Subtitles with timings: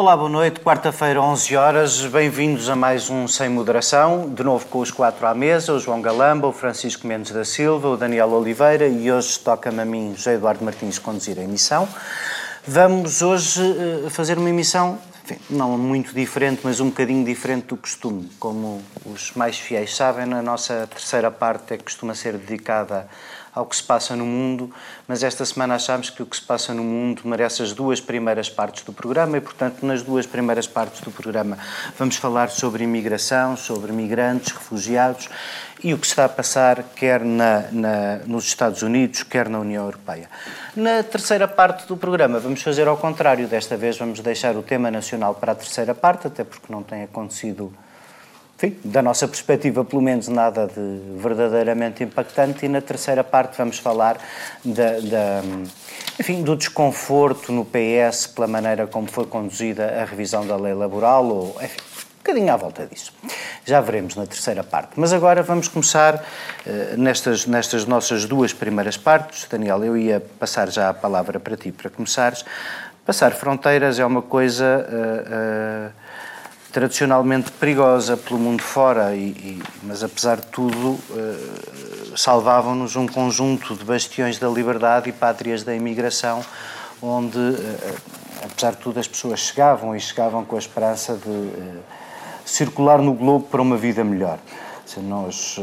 [0.00, 0.60] Olá, boa noite.
[0.60, 2.06] Quarta-feira, 11 horas.
[2.06, 4.30] Bem-vindos a mais um Sem Moderação.
[4.30, 7.86] De novo com os quatro à mesa: o João Galamba, o Francisco Mendes da Silva,
[7.86, 11.86] o Daniel Oliveira e hoje toca-me a mim, José Eduardo Martins, conduzir a emissão.
[12.66, 17.76] Vamos hoje uh, fazer uma emissão, enfim, não muito diferente, mas um bocadinho diferente do
[17.76, 18.26] costume.
[18.40, 23.06] Como os mais fiéis sabem, na nossa terceira parte é que costuma ser dedicada
[23.54, 24.72] ao que se passa no mundo,
[25.08, 28.48] mas esta semana achamos que o que se passa no mundo merece as duas primeiras
[28.48, 31.58] partes do programa e, portanto, nas duas primeiras partes do programa
[31.98, 35.28] vamos falar sobre imigração, sobre migrantes, refugiados
[35.82, 39.84] e o que está a passar quer na, na, nos Estados Unidos, quer na União
[39.84, 40.28] Europeia.
[40.76, 44.90] Na terceira parte do programa vamos fazer ao contrário, desta vez vamos deixar o tema
[44.90, 47.72] nacional para a terceira parte, até porque não tem acontecido
[48.62, 52.66] enfim, da nossa perspectiva, pelo menos nada de verdadeiramente impactante.
[52.66, 54.18] E na terceira parte vamos falar
[54.62, 55.42] da, da,
[56.18, 61.24] enfim, do desconforto no PS pela maneira como foi conduzida a revisão da lei laboral,
[61.26, 63.14] ou enfim, um bocadinho à volta disso.
[63.64, 64.92] Já veremos na terceira parte.
[64.96, 69.46] Mas agora vamos começar uh, nestas, nestas nossas duas primeiras partes.
[69.48, 72.44] Daniel, eu ia passar já a palavra para ti para começares.
[73.06, 74.86] Passar fronteiras é uma coisa.
[74.86, 75.99] Uh, uh,
[76.72, 83.74] tradicionalmente perigosa pelo mundo fora, e, e mas apesar de tudo uh, salvavam-nos um conjunto
[83.74, 86.44] de bastiões da liberdade e pátrias da imigração,
[87.02, 87.96] onde, uh,
[88.44, 91.80] apesar de tudo, as pessoas chegavam e chegavam com a esperança de uh,
[92.44, 94.38] circular no globo para uma vida melhor.
[94.86, 95.56] Se nós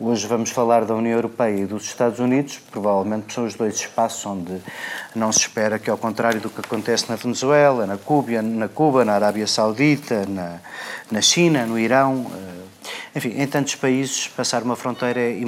[0.00, 4.24] Hoje vamos falar da União Europeia e dos Estados Unidos, provavelmente são os dois espaços
[4.26, 4.62] onde
[5.12, 9.04] não se espera que, ao contrário do que acontece na Venezuela, na Cuba, na, Cuba,
[9.04, 10.60] na Arábia Saudita, na,
[11.10, 12.47] na China, no Irão, eh,
[13.14, 15.38] enfim, em tantos países, passar uma fronteira é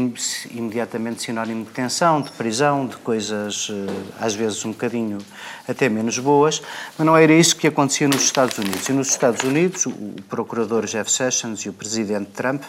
[0.50, 5.18] imediatamente sinónimo de tensão, de prisão, de coisas eh, às vezes um bocadinho
[5.68, 6.62] até menos boas,
[6.96, 8.88] mas não era isso que acontecia nos Estados Unidos.
[8.88, 9.92] E nos Estados Unidos, o
[10.28, 12.62] procurador Jeff Sessions e o presidente Trump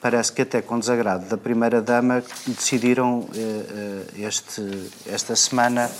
[0.00, 3.38] parece que até com desagrado da Primeira-Dama decidiram eh,
[4.18, 5.90] eh, este, esta semana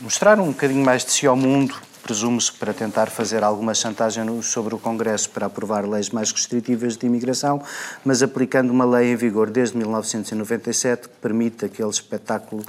[0.00, 1.74] mostrar um bocadinho mais de si ao mundo,
[2.06, 7.04] presume-se para tentar fazer alguma chantagem sobre o Congresso para aprovar leis mais restritivas de
[7.04, 7.60] imigração,
[8.04, 12.64] mas aplicando uma lei em vigor desde 1997 que permite aquele espetáculo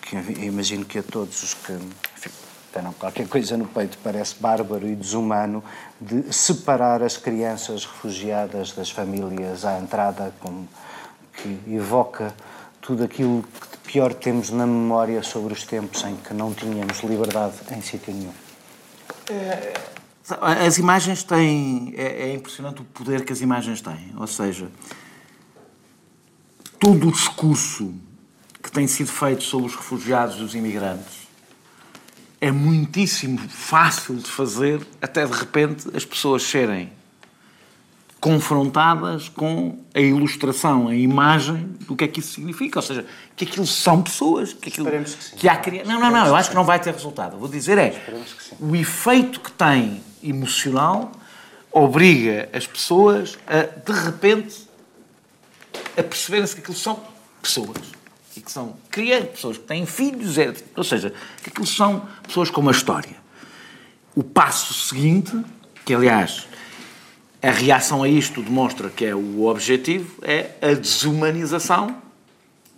[0.00, 0.16] que
[0.46, 1.78] imagino que a todos os que
[2.72, 5.62] tenham qualquer coisa no peito parece bárbaro e desumano
[6.00, 10.66] de separar as crianças refugiadas das famílias à entrada, como
[11.34, 12.32] que evoca
[12.80, 17.00] tudo aquilo que de pior temos na memória sobre os tempos em que não tínhamos
[17.00, 18.43] liberdade em sítio nenhum.
[19.30, 19.74] É,
[20.40, 21.94] as imagens têm.
[21.96, 24.12] É, é impressionante o poder que as imagens têm.
[24.16, 24.70] Ou seja,
[26.78, 27.94] todo o discurso
[28.62, 31.24] que tem sido feito sobre os refugiados e os imigrantes
[32.40, 36.92] é muitíssimo fácil de fazer até de repente as pessoas serem
[38.24, 42.78] confrontadas com a ilustração, a imagem do que é que isso significa.
[42.78, 43.04] Ou seja,
[43.36, 45.36] que aquilo são pessoas, que aquilo que, sim.
[45.36, 45.92] que há crianças.
[45.92, 47.36] Não, não, não, eu acho que não vai ter resultado.
[47.36, 48.02] Vou dizer é
[48.58, 51.12] o efeito que tem emocional
[51.70, 54.68] obriga as pessoas a de repente
[55.94, 56.98] a perceberem-se que aquilo são
[57.42, 57.76] pessoas
[58.34, 61.12] e que são crianças, pessoas que têm filhos, é, ou seja,
[61.42, 63.16] que aquilo são pessoas com uma história.
[64.16, 65.38] O passo seguinte,
[65.84, 66.46] que aliás
[67.44, 71.94] a reação a isto demonstra que é o objetivo, é a desumanização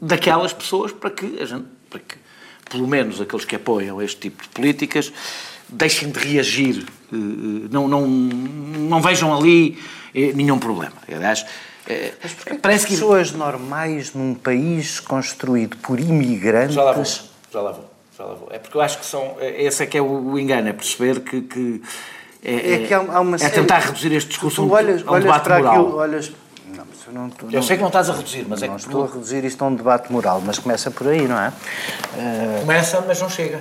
[0.01, 2.17] daquelas pessoas para que a gente, para que
[2.69, 5.13] pelo menos aqueles que apoiam este tipo de políticas
[5.69, 9.79] deixem de reagir, eh, eh, não, não, não vejam ali
[10.13, 10.97] eh, nenhum problema.
[11.09, 11.47] Aliás,
[11.87, 12.13] é,
[12.61, 16.75] parece que pessoas normais num país construído por imigrantes.
[16.75, 18.49] Já lá vou, já lá vou, já lá vou.
[18.51, 19.37] É porque eu acho que são.
[19.41, 21.43] Esse é que é o engano, é perceber que.
[21.43, 21.83] que
[22.43, 25.11] é, é, que há, há uma é tentar reduzir este discurso tu, tu olhas, a
[25.11, 25.75] um olhas debate para moral.
[25.75, 26.33] Aquilo, olhas,
[26.75, 28.69] não, eu, não, tu, eu sei que não estás a reduzir, mas não é que.
[28.69, 31.49] Não estou a reduzir isto a um debate moral, mas começa por aí, não é?
[31.49, 32.61] Uh...
[32.61, 33.61] Começa, mas não chega.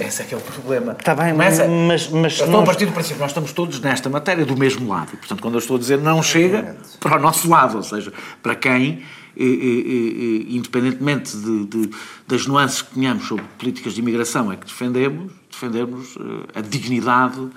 [0.00, 0.96] Esse é que é o problema.
[0.98, 4.08] Está bem, mas, mas, mas eu estou a partir do princípio nós estamos todos nesta
[4.08, 5.10] matéria do mesmo lado.
[5.12, 8.12] E, portanto, quando eu estou a dizer não chega para o nosso lado, ou seja,
[8.42, 9.04] para quem,
[9.36, 11.90] independentemente de, de,
[12.26, 17.48] das nuances que tenhamos sobre políticas de imigração, é que defendemos, defendemos eh, a dignidade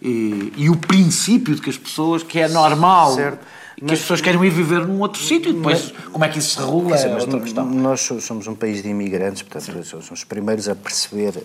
[0.00, 3.14] e, e o princípio de que as pessoas, que é normal.
[3.14, 3.46] Certo
[3.76, 6.28] que mas, as pessoas querem ir viver num outro sítio e depois mas, como é
[6.30, 7.66] que isso se regula é outra questão.
[7.66, 11.42] Nós somos um país de imigrantes, portanto, somos os primeiros a perceber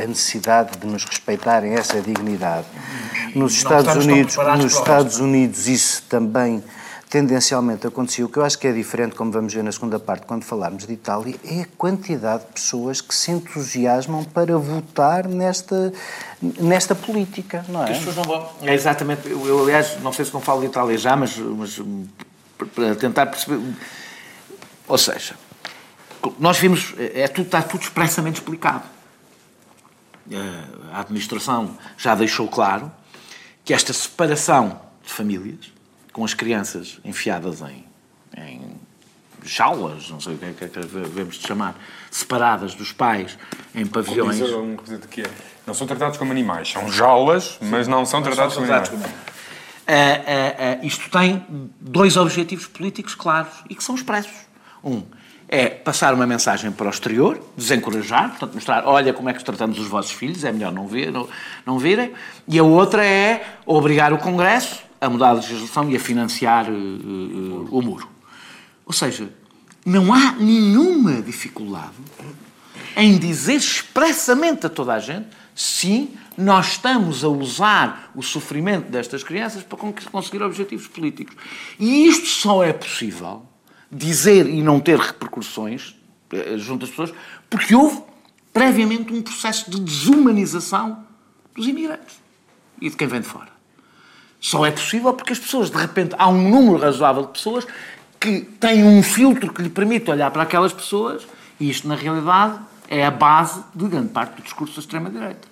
[0.00, 2.66] a necessidade de nos respeitarem essa dignidade.
[3.34, 6.62] Nos Estados Unidos, nos Estados Unidos isso também
[7.08, 8.24] tendencialmente acontecia.
[8.24, 10.86] O que eu acho que é diferente, como vamos ver na segunda parte, quando falarmos
[10.86, 15.92] de Itália, é a quantidade de pessoas que se entusiasmam para votar nesta,
[16.40, 17.92] nesta política, não é?
[17.92, 18.50] As pessoas não vão.
[18.62, 19.28] É exatamente.
[19.28, 21.80] Eu, eu, aliás, não sei se não falo de Itália já, mas, mas
[22.74, 23.60] para tentar perceber.
[24.88, 25.36] Ou seja,
[26.38, 26.94] nós vimos.
[26.98, 28.82] É, tudo, está tudo expressamente explicado.
[30.92, 32.90] A administração já deixou claro
[33.64, 35.75] que esta separação de famílias
[36.16, 37.84] com as crianças enfiadas em,
[38.38, 38.62] em
[39.44, 41.76] jaulas, não sei o que é que, é que devemos de chamar,
[42.10, 43.36] separadas dos pais
[43.74, 44.40] em pavilhões.
[44.40, 44.76] Um
[45.10, 45.26] que é,
[45.66, 48.88] não são tratados como animais, são jaulas, mas não são tratados como animais.
[48.88, 49.04] Como...
[49.04, 51.44] Uh, uh, uh, isto tem
[51.78, 54.32] dois objetivos políticos claros e que são expressos.
[54.82, 55.02] Um
[55.46, 59.78] é passar uma mensagem para o exterior, desencorajar, portanto mostrar, olha como é que tratamos
[59.78, 61.28] os vossos filhos, é melhor não, ver, não,
[61.66, 62.14] não virem.
[62.48, 66.72] E a outra é obrigar o Congresso a mudar a legislação e a financiar uh,
[66.72, 68.08] uh, o muro.
[68.84, 69.30] Ou seja,
[69.84, 71.94] não há nenhuma dificuldade
[72.96, 79.24] em dizer expressamente a toda a gente sim, nós estamos a usar o sofrimento destas
[79.24, 79.78] crianças para
[80.10, 81.34] conseguir objetivos políticos.
[81.80, 83.42] E isto só é possível
[83.90, 85.96] dizer e não ter repercussões
[86.30, 87.14] eh, junto às pessoas
[87.48, 88.02] porque houve
[88.52, 91.06] previamente um processo de desumanização
[91.54, 92.20] dos imigrantes
[92.80, 93.55] e de quem vem de fora.
[94.46, 97.66] Só é possível porque as pessoas, de repente, há um número razoável de pessoas
[98.20, 101.26] que têm um filtro que lhe permite olhar para aquelas pessoas
[101.58, 105.48] e isto, na realidade, é a base de grande parte do discurso da extrema-direita.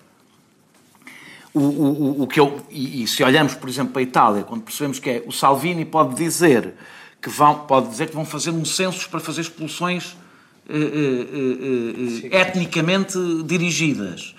[1.52, 4.62] O, o, o, que eu, e, e, se olhamos, por exemplo, para a Itália, quando
[4.62, 6.74] percebemos que é o Salvini pode dizer
[7.20, 10.16] que vão, pode dizer que vão fazer um censo para fazer expulsões
[10.68, 14.36] eh, eh, eh, etnicamente dirigidas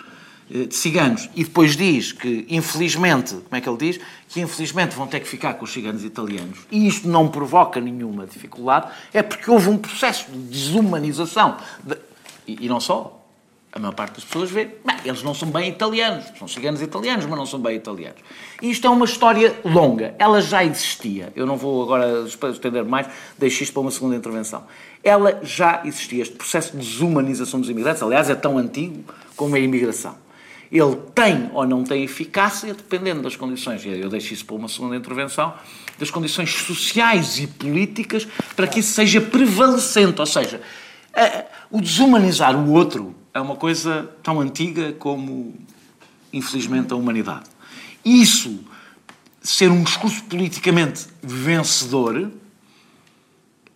[0.49, 3.99] eh, de ciganos e depois diz que, infelizmente, como é que ele diz?
[4.35, 8.27] Que infelizmente vão ter que ficar com os ciganos italianos e isto não provoca nenhuma
[8.27, 11.55] dificuldade, é porque houve um processo de desumanização.
[11.81, 11.95] De...
[12.45, 13.21] E, e, não só.
[13.71, 17.25] A maior parte das pessoas vê, bem, eles não são bem italianos, são ciganos italianos,
[17.25, 18.19] mas não são bem italianos.
[18.61, 21.31] E isto é uma história longa, ela já existia.
[21.33, 24.65] Eu não vou agora estender mais, deixo isto para uma segunda intervenção.
[25.01, 29.01] Ela já existia, este processo de desumanização dos imigrantes, aliás, é tão antigo
[29.37, 30.24] como a imigração
[30.77, 34.95] ele tem ou não tem eficácia, dependendo das condições, eu deixo isso para uma segunda
[34.95, 35.53] intervenção,
[35.97, 40.19] das condições sociais e políticas para que isso seja prevalecente.
[40.19, 40.61] Ou seja,
[41.71, 45.55] o desumanizar o outro é uma coisa tão antiga como,
[46.33, 47.45] infelizmente, a humanidade.
[48.03, 48.59] Isso,
[49.41, 52.31] ser um discurso politicamente vencedor,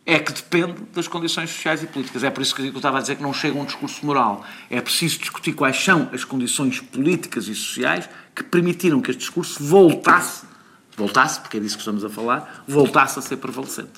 [0.09, 2.23] é que depende das condições sociais e políticas.
[2.23, 4.43] É por isso que eu estava a dizer que não chega a um discurso moral.
[4.69, 9.63] É preciso discutir quais são as condições políticas e sociais que permitiram que este discurso
[9.63, 10.45] voltasse,
[10.97, 13.91] voltasse, porque é disso que estamos a falar, voltasse a ser prevalecente.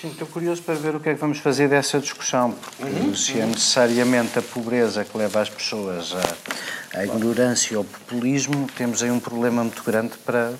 [0.00, 3.14] Sim, estou curioso para ver o que é que vamos fazer dessa discussão, porque uhum.
[3.14, 8.68] se é necessariamente a pobreza que leva as pessoas à, à ignorância e ao populismo,
[8.76, 10.54] temos aí um problema muito grande para,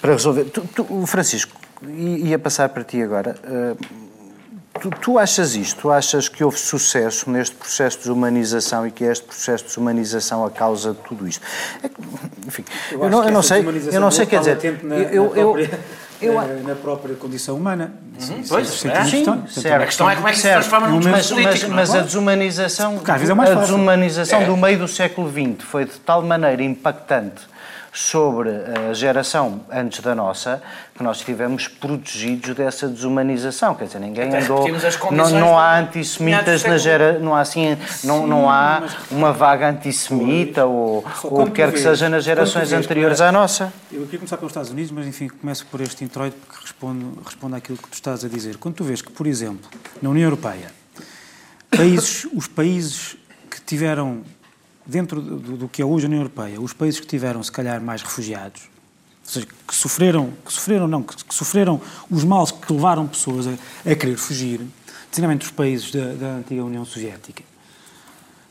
[0.00, 0.44] para resolver.
[0.44, 3.36] Tu, tu, Francisco, ia passar para ti agora.
[3.42, 3.76] Eh,
[4.80, 5.80] tu, tu, achas isto?
[5.80, 9.70] Tu achas que houve sucesso neste processo de desumanização e que é este processo de
[9.70, 11.44] desumanização a causa de tudo isto?
[11.82, 11.90] É,
[12.46, 15.56] enfim, eu, eu não, eu não sei, eu não sei, quer dizer, na, eu, eu,
[16.20, 17.94] eu, na, na, própria condição humana.
[18.20, 19.82] Uhum, pois, é, sim, certo.
[19.82, 23.52] A questão é como é que se transforma num mas, mas, mas a desumanização, é
[23.52, 24.44] a desumanização é.
[24.44, 27.49] do meio do século XX foi de tal maneira impactante
[27.92, 30.62] sobre a geração antes da nossa,
[30.94, 33.74] que nós estivemos protegidos dessa desumanização.
[33.74, 34.68] Quer dizer, ninguém Até andou.
[35.10, 40.66] Não, não há antissemitas na gera, não há assim, não, não há uma vaga antissemita
[40.66, 43.72] ou, ou quer que seja nas gerações anteriores à nossa.
[43.90, 47.56] Eu queria começar pelos Estados Unidos, mas enfim, começo por este introito porque responde, responde
[47.56, 48.56] àquilo que tu estás a dizer.
[48.56, 49.68] Quando tu vês que, por exemplo,
[50.00, 50.70] na União Europeia,
[51.70, 53.16] países, os países
[53.50, 54.22] que tiveram
[54.86, 57.80] dentro do, do, que é hoje a União Europeia, os países que tiveram, se calhar,
[57.80, 58.62] mais refugiados,
[59.24, 63.46] ou seja, que sofreram, que sofreram não, que, que sofreram os males que levaram pessoas
[63.46, 63.52] a,
[63.90, 64.60] a querer fugir,
[65.10, 67.42] desigamente os países da, da antiga União Soviética.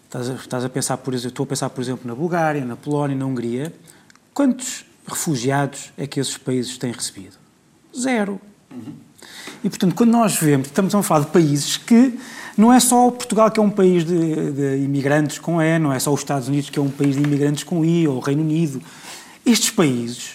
[0.05, 2.75] Estás a, estás a pensar, por exemplo, estou a pensar, por exemplo, na Bulgária, na
[2.75, 3.73] Polónia, na Hungria.
[4.33, 7.37] Quantos refugiados é que esses países têm recebido?
[7.95, 8.41] Zero.
[8.71, 8.95] Uhum.
[9.63, 12.17] E, portanto, quando nós vemos, estamos a falar de países que
[12.59, 15.99] não é só Portugal que é um país de, de, imigrantes com E, não é
[15.99, 18.41] só os Estados Unidos que é um país de imigrantes com I, ou o Reino
[18.41, 18.81] Unido.
[19.45, 20.31] Estes países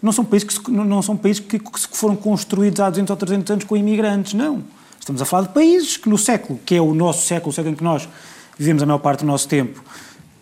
[0.00, 3.16] não são países que, se, não são países que, que foram construídos há 200 ou
[3.16, 4.62] 300 anos com imigrantes, não.
[5.00, 7.74] Estamos a falar de países que no século, que é o nosso século, o século
[7.74, 8.08] em que nós
[8.56, 9.82] vivemos a maior parte do nosso tempo,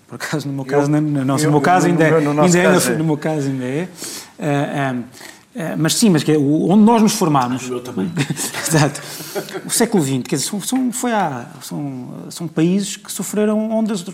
[0.06, 2.58] por acaso, no meu caso, eu, não, não, eu, no meu caso ainda, é, ainda
[2.58, 3.88] é, no, meu caso ainda é,
[4.38, 5.02] uh, um, Eh,
[5.78, 7.68] mas sim, mas que é onde nós nos formámos.
[7.68, 8.10] Eu também.
[8.68, 9.00] Exato.
[9.64, 14.00] O século XX, quer dizer, são, são, foi há, são, são países que sofreram ondas
[14.00, 14.12] de,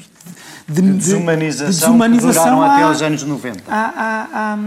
[0.69, 3.63] de, de- Desumanização, de desumanização que duraram há- até aos anos 90.
[3.69, 4.59] há- há- há-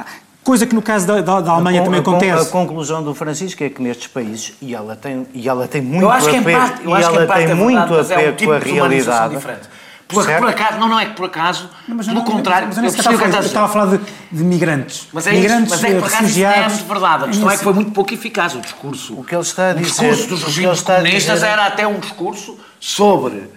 [0.00, 0.04] há-
[0.44, 2.48] coisa que no caso da, da- da Alemanha A também a con- acontece.
[2.48, 6.02] A conclusão do Francisco é que nestes países, e ela tem, e ela tem muito
[6.02, 7.78] Eu acho que em parte, eu e acho que ela em parte tem é muito
[7.78, 9.34] verdade, mas é um tipo com a de desumanização realidade.
[9.36, 9.81] diferente.
[10.12, 10.40] Por, Certo?
[10.40, 12.82] por acaso, não, não é que por acaso, Mas eu pelo não- contrário, mas eu
[12.82, 14.00] eu, nem percebi o que estava, eu estava a falar de,
[14.30, 15.08] de migrantes.
[15.12, 16.74] Mas é isso, migrantes, mas é que por acaso isso não é refugiados.
[16.76, 17.24] muito verdade.
[17.24, 17.64] A questão é que Isso.
[17.64, 19.18] foi muito pouco eficaz o discurso.
[19.18, 21.46] O que ele está a O dizer- discurso o dos que ele regimes comunistas dizer-
[21.46, 23.50] era até um discurso sobre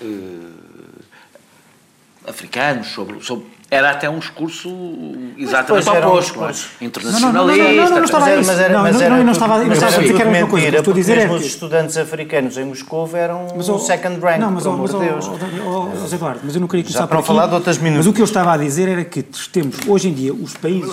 [0.00, 0.06] eh,
[2.28, 4.68] africanos, sobre, sobre- era até um discurso
[5.38, 6.48] exatamente um oposto, é?
[6.52, 7.64] discurso- internacionalista.
[7.64, 9.54] Não, não, Mas era, mas era, Não, mas não, estava- eu não mas estava
[9.96, 10.76] a dizer que era a mesma coisa.
[10.76, 13.78] Estou a dizer é mesmo que- os estudantes africanos em Moscou eram Mas, um ó,
[13.78, 16.06] second rank, não, mas, por amor mas, de Deus.
[16.10, 18.06] Zé Eduardo, mas eu não queria começar para por falar de outras Mas minúcias.
[18.08, 20.92] o que eu estava a dizer era que temos, hoje em dia, os países,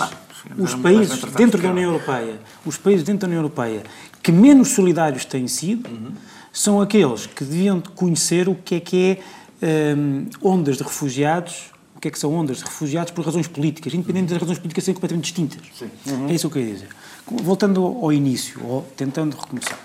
[0.58, 3.82] os países dentro de da União Europeia, os países dentro da União Europeia
[4.22, 5.90] que menos solidários têm sido,
[6.50, 9.18] são aqueles que deviam conhecer o que é que
[9.60, 11.64] é hum, ondas de refugiados,
[12.00, 14.84] o que é que são ondas de refugiados por razões políticas, independente das razões políticas
[14.84, 15.60] serem completamente distintas.
[16.30, 16.88] É isso que eu queria dizer.
[17.44, 19.78] Voltando ao início, ou tentando recomeçar.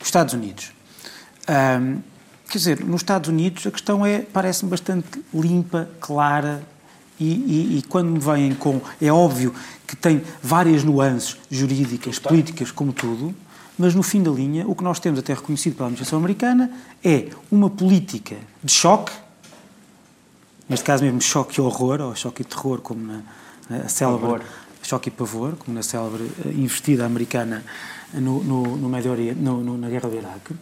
[0.00, 0.72] Os Estados Unidos.
[1.48, 1.98] Hum,
[2.48, 6.66] quer dizer, nos Estados Unidos a questão é, parece-me bastante limpa, clara,
[7.20, 8.80] e, e- e quando me vêm com.
[9.00, 9.54] É óbvio
[9.86, 13.32] que tem várias nuances jurídicas, políticas, como tudo,
[13.78, 16.72] mas no fim da linha, o que nós temos até reconhecido pela administração americana
[17.04, 19.12] é uma política de choque,
[20.68, 23.20] neste caso mesmo choque e horror, ou choque e terror, como na,
[23.68, 24.20] na célebre.
[24.22, 24.42] Pavor.
[24.84, 27.62] Choque e pavor, como na célebre eh, investida americana
[28.12, 30.54] no, no, no Médio Oriente, no- no- na guerra do Iraque.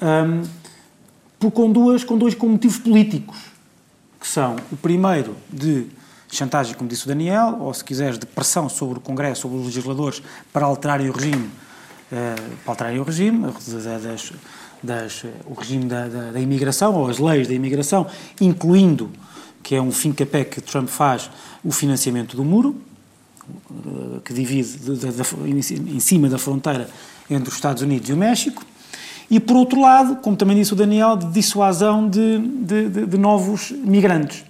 [0.00, 0.42] Hum,
[1.38, 3.36] por, com, duas, com dois com motivos políticos,
[4.18, 5.86] que são o primeiro de
[6.30, 9.66] chantagem, como disse o Daniel, ou se quiseres, de pressão sobre o Congresso, sobre os
[9.66, 11.50] legisladores, para alterarem o regime,
[12.10, 14.32] eh, para alterarem o regime, da- das,
[14.84, 18.06] das, eh, o regime da, da, da imigração, ou as leis da imigração,
[18.40, 19.10] incluindo,
[19.62, 21.30] que é um fim capé que Trump faz,
[21.64, 22.76] o financiamento do muro,
[23.48, 26.88] eh, que divide de- de- da- em cima da fronteira
[27.30, 28.62] entre os Estados Unidos e o México,
[29.30, 33.18] e por outro lado, como também disse o Daniel, de dissuasão de, de- de- de
[33.18, 34.44] novos migrantes.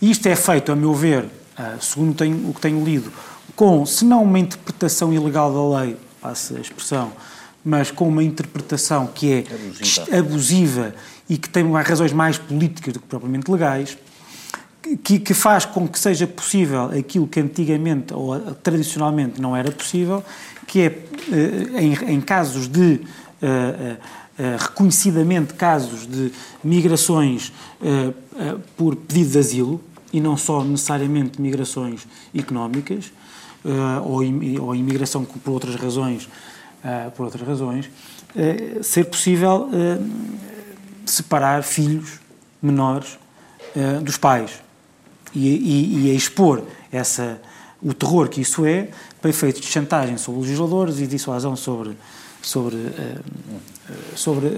[0.00, 3.12] Isto é feito, a meu ver, ah, segundo tenho- o que tenho lido,
[3.54, 7.12] com, se não uma interpretação ilegal da lei, passa a expressão,
[7.64, 10.18] mas com uma interpretação que é Abusiva.
[10.18, 10.94] abusiva
[11.28, 13.96] e que tem razões mais políticas do que propriamente legais,
[15.02, 20.24] que, que faz com que seja possível aquilo que antigamente ou tradicionalmente não era possível,
[20.66, 23.00] que é, eh, em, em casos de,
[23.40, 23.96] eh,
[24.38, 27.52] eh, reconhecidamente casos de migrações
[28.76, 29.80] por pedido de asilo,
[30.12, 33.12] e não só necessariamente migrações económicas,
[34.04, 34.20] ou,
[34.60, 36.28] ou imigração por outras razões,
[37.16, 37.88] por outras razões,
[38.34, 39.98] eh, ser possível eh,
[41.04, 42.18] separar filhos
[42.62, 43.18] menores
[43.76, 44.52] eh, dos pais
[45.34, 47.40] e, e, e expor essa,
[47.82, 48.88] o terror que isso é
[49.20, 51.96] para efeitos de chantagem sobre legisladores e dissuasão sobre,
[52.40, 52.76] sobre,
[54.16, 54.48] sobre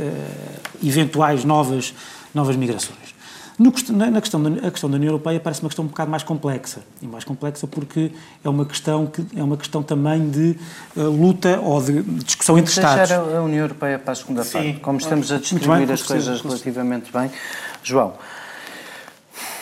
[0.83, 1.93] eventuais novas,
[2.33, 3.14] novas migrações.
[3.57, 6.25] No na, questão da, a questão da União Europeia parece uma questão um bocado mais
[6.25, 6.81] complexa.
[7.01, 8.11] E mais complexa porque
[8.45, 10.57] é uma questão, que, é uma questão também de
[10.97, 13.33] eh, luta ou de discussão entre Deixar Estados.
[13.33, 14.53] a a União Europeia para a segunda Sim.
[14.53, 14.81] parte.
[14.81, 17.31] Como estamos a bem, distribuir com as coisas relativamente bem.
[17.85, 18.15] João,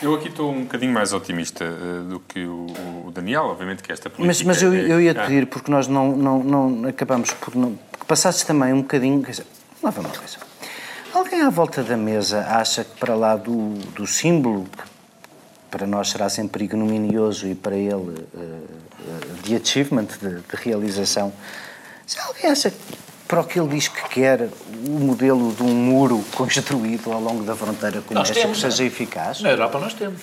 [0.01, 2.67] Eu aqui estou um bocadinho mais otimista eh, do que o,
[3.07, 4.27] o Daniel, obviamente que esta política...
[4.49, 7.31] mas, mas eu, é- eu ia te Ah, pedir, porque nós não, não, não acabamos
[7.35, 7.79] por não.
[7.91, 9.23] Porque passasses também um bocadinho.
[9.23, 9.47] Quer dizer,
[9.83, 10.39] lá vai uma coisa.
[11.13, 14.83] Alguém à volta da mesa acha que para lá do, do símbolo, que
[15.71, 21.33] para nós será sempre ignominioso e para ele eh, eh, de achievement, de, de realização,
[22.07, 22.79] se alguém acha que
[23.29, 24.49] para o que ele diz que quer,
[24.87, 29.41] o modelo de um muro construído ao longo da fronteira com o México seja eficaz?
[29.41, 30.21] Na Europa nós temos.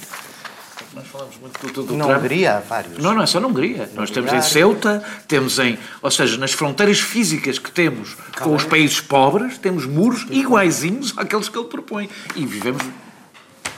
[0.94, 2.20] Nós falamos muito do, do, do Na Trump.
[2.20, 2.98] Hungria há vários.
[2.98, 3.90] Não, não é só na Hungria.
[3.94, 5.78] Nós temos em Ceuta, temos em.
[6.02, 11.48] Ou seja, nas fronteiras físicas que temos com os países pobres, temos muros iguaizinhos àqueles
[11.48, 12.10] que ele propõe.
[12.36, 12.84] E vivemos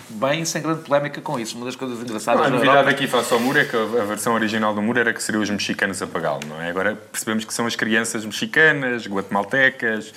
[0.10, 1.56] bem sem grande polémica com isso.
[1.56, 2.92] Uma das coisas engraçadas A na novidade Europa.
[2.92, 5.42] aqui face ao muro é que a a versão original do muro era que seriam
[5.42, 6.70] os mexicanos a pagá-lo, não é?
[6.70, 10.14] Agora percebemos que são as crianças mexicanas, guatemaltecas,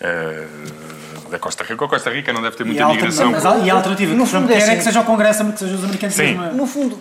[0.00, 0.46] eh,
[1.30, 1.84] da Costa Rica.
[1.84, 3.26] A Costa Rica não deve ter E muita migração.
[3.26, 5.00] alternativa, mas e a alternativa No que Trump fundo é quer é assim- que seja
[5.00, 6.22] o Congresso, que sejam os americanos Sim.
[6.22, 6.98] mesmo a- No fundo,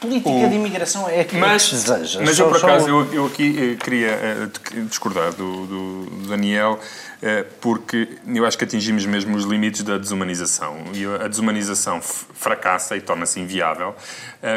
[0.00, 2.20] política O- de imigração é que, Mas, é que se deseja?
[2.24, 4.48] mas Só- eu, por só- acaso, eu, eu aqui eh, queria eh,
[4.88, 6.78] discordar do, do Daniel,
[7.22, 10.76] eh, porque eu acho que atingimos mesmo os limites da desumanização.
[10.92, 13.94] E a desumanização fracassa e torna-se inviável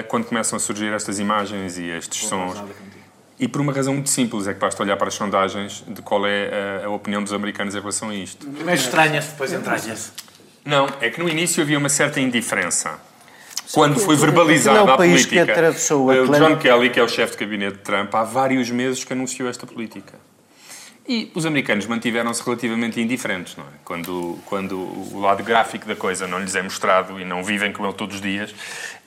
[0.10, 2.58] quando começam a surgir estas imagens e estes sons.
[3.40, 6.26] E por uma razão muito simples, é que basta olhar para as sondagens de qual
[6.26, 8.48] é a, a opinião dos americanos em relação a isto.
[8.66, 10.12] Mas estranha-se, depois entranha-se.
[10.66, 13.00] Não, é que no início havia uma certa indiferença.
[13.72, 16.58] Quando foi verbalizada é o a país que política, atravessou o o John.
[16.58, 19.68] Kelly, que é o chefe de gabinete de Trump, há vários meses que anunciou esta
[19.68, 20.14] política.
[21.08, 23.68] E os americanos mantiveram-se relativamente indiferentes, não é?
[23.86, 27.86] Quando, quando o lado gráfico da coisa não lhes é mostrado e não vivem com
[27.86, 28.54] ele todos os dias,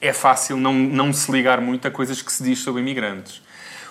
[0.01, 3.43] é fácil não, não se ligar muito a coisas que se diz sobre imigrantes.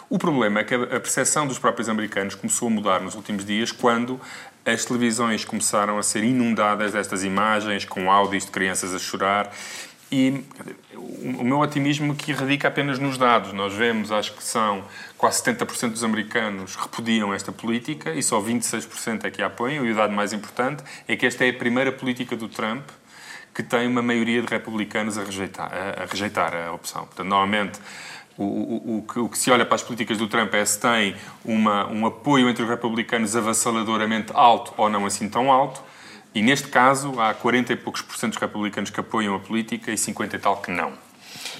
[0.09, 3.71] O problema é que a percepção dos próprios americanos começou a mudar nos últimos dias
[3.71, 4.19] quando
[4.65, 9.53] as televisões começaram a ser inundadas destas imagens com áudios de crianças a chorar
[10.11, 10.43] e
[10.95, 13.53] o meu otimismo que radica apenas nos dados.
[13.53, 14.83] Nós vemos, acho que são
[15.15, 19.85] quase 70% dos americanos repudiam esta política e só 26% é que a apoiam.
[19.85, 22.89] E o dado mais importante é que esta é a primeira política do Trump
[23.53, 27.05] que tem uma maioria de republicanos a rejeitar a, a rejeitar a opção.
[27.05, 27.79] Portanto, normalmente,
[28.43, 31.87] o, o, o, que, se olha para as políticas do Trump é se tem uma,
[31.87, 35.81] um apoio entre os republicanos avassaladoramente alto ou não assim tão alto.
[36.33, 39.91] E neste caso, há 40 e poucos por cento dos republicanos que apoiam a política
[39.91, 40.93] e 50 e tal que não.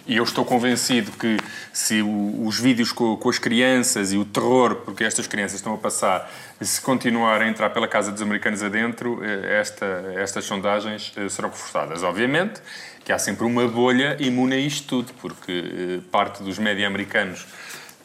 [0.08, 1.38] E eu estou convencido que
[1.74, 5.74] se o- os vídeos co- com, as crianças e o terror porque estas crianças estão
[5.74, 6.32] a passar,
[6.62, 9.86] se continuar a entrar pela casa dos americanos adentro, eh, esta,
[10.18, 12.04] estas sondagens eh, serão reforçadas.
[12.04, 12.62] Obviamente
[13.10, 17.48] que há sempre uma bolha imune a isto tudo, porque eh, parte dos média americanos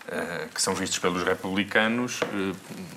[0.09, 2.55] eh, que são vistos pelos republicanos eh,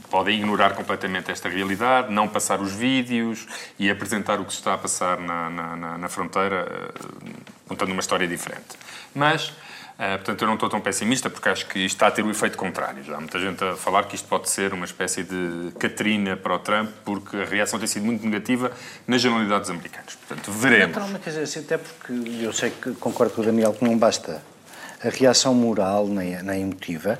[0.10, 3.46] podem ignorar completamente esta realidade, não passar os vídeos
[3.78, 6.94] e apresentar o que se está a passar na, na, na- fronteira,
[7.68, 8.78] contando uma história diferente.
[9.14, 9.52] Mas,
[10.00, 12.30] eh, portanto, eu não estou tão pessimista porque acho que isto está a ter o
[12.30, 13.04] efeito contrário.
[13.04, 16.56] Já há muita gente a falar que isto pode ser uma espécie de Catrina para
[16.56, 18.72] o Trump porque a reação tem sido muito negativa
[19.08, 20.16] na generalidade dos americanos.
[20.16, 20.98] Portanto, veremos.
[20.98, 23.98] Calma, quer dizer, assim, até porque eu sei que concordo com o Daniel que não
[23.98, 24.42] basta
[25.04, 27.20] a reação moral nem, nem emotiva.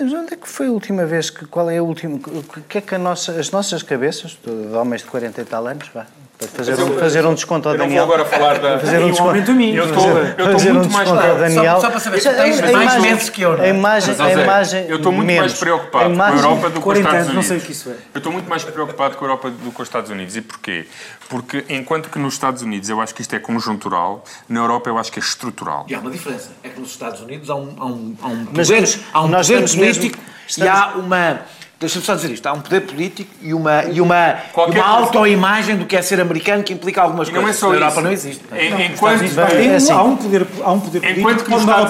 [0.00, 2.78] Mas onde é que foi a última vez que qual é a última o que
[2.78, 6.06] é que nossa, as nossas cabeças de homens de 40 e tal anos vá,
[6.46, 8.78] fazer, eu- um, fazer um desconto ao Eu não Daniel vou agora falar da...
[8.78, 9.74] fazer um desconto a mim.
[9.74, 11.08] Eu estou, eu estou fazer um muito mais...
[11.08, 13.66] desconto ao Daniel Só- só para saber, tens mais imagem- meses que eu, não é?
[13.66, 15.58] a imagem Mas, ó a Zé, imagem eu estou muito mais menos.
[15.58, 17.46] preocupado com a Europa do que com os 40 Estados anos, não Unidos.
[17.48, 17.92] sei o que isso é.
[18.14, 20.36] Eu estou muito mais preocupado com a Europa do que com os Estados Unidos.
[20.36, 20.86] E porquê?
[21.28, 24.96] Porque enquanto que nos Estados Unidos eu acho que isto é conjuntural, na Europa eu
[24.98, 25.86] acho que é estrutural.
[25.88, 26.50] E há uma diferença.
[26.62, 29.22] É que nos Estados Unidos há um, há um, há um Mas poder, nós- há
[29.24, 30.18] um nós poder político
[30.56, 31.40] e há uma.
[31.80, 32.44] Deixa-me só dizer isto.
[32.46, 36.02] Há um poder político e uma, e uma, e Qualquer uma autoimagem do que é
[36.02, 37.60] ser americano que implica algumas não é coisas.
[37.60, 38.02] só Na Europa isso.
[38.02, 38.44] não existe.
[38.94, 39.92] Enquanto, É assim.
[39.92, 41.86] há um poder, há um poder político Enquanto que nos mudar a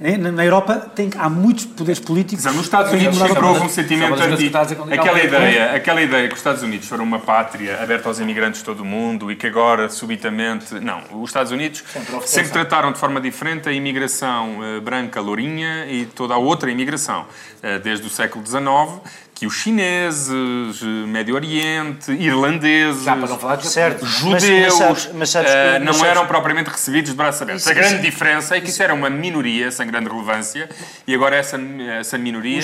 [0.00, 0.20] Estados opinião.
[0.20, 2.44] Unidos- É, Na Europa tem, há muitos poderes políticos.
[2.44, 4.44] Nos Estados Unidos sempre houve um sentimento anti...
[4.92, 8.64] Aquela ideia, aquela ideia que os Estados Unidos foram uma pátria aberta aos imigrantes de
[8.66, 10.74] todo o mundo e que agora, subitamente...
[10.80, 11.82] Não, os Estados Unidos
[12.26, 17.26] sempre trataram de forma diferente a imigração eh, branca, lourinha e toda a outra imigração.
[17.62, 19.00] Eh, desde o século XIX,
[19.38, 23.04] que os chineses, eh, Médio Oriente, irlandeses...
[23.04, 24.02] Já para não falar de Certo.
[24.02, 27.16] Mas- mas Judeus sabes- mas sabes que- eh, mas não sabes- eram propriamente recebidos de
[27.18, 27.62] braços abertos.
[27.64, 30.70] Isso- a grande isso- diferença é que isso era uma minoria sem grande relevância
[31.06, 31.60] e agora essa,
[32.00, 32.62] essa minoria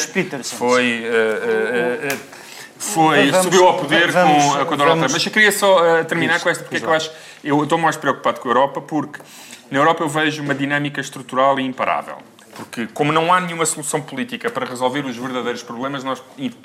[0.56, 2.16] foi, eh, eh, eh,
[2.78, 5.12] foi Vamos- subiu ao poder vamos- com, a- com a Donald Trump.
[5.12, 7.10] Mas eu queria só eh, terminar com esta, porque é que eu acho.
[7.44, 9.20] Eu estou mais preocupado com a Europa porque
[9.70, 12.16] na Europa eu vejo uma dinâmica estrutural e imparável.
[12.56, 16.22] Porque, como não há nenhuma solução política para resolver os verdadeiros problemas, nós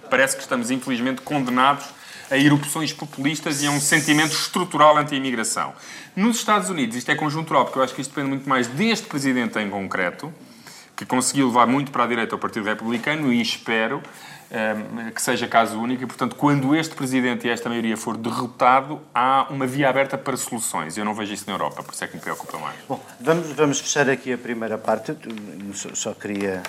[0.09, 1.85] parece que estamos, infelizmente, condenados
[2.29, 5.73] a erupções populistas e a um sentimento estrutural anti-imigração.
[6.15, 9.07] Nos Estados Unidos, isto é conjuntural, porque eu acho que isto depende muito mais deste
[9.07, 10.33] presidente em concreto,
[10.95, 14.01] que conseguiu levar muito para a direita ao Partido Republicano e espero
[15.13, 16.03] que seja caso único.
[16.03, 20.37] E, portanto, quando este presidente e esta maioria for derrotado, há uma via aberta para
[20.37, 20.97] soluções.
[20.97, 22.75] Eu não vejo isso na Europa, por isso é que me preocupa mais.
[22.87, 25.11] Bom, vamos, vamos fechar aqui a primeira parte.
[25.11, 26.61] Eu só, só queria.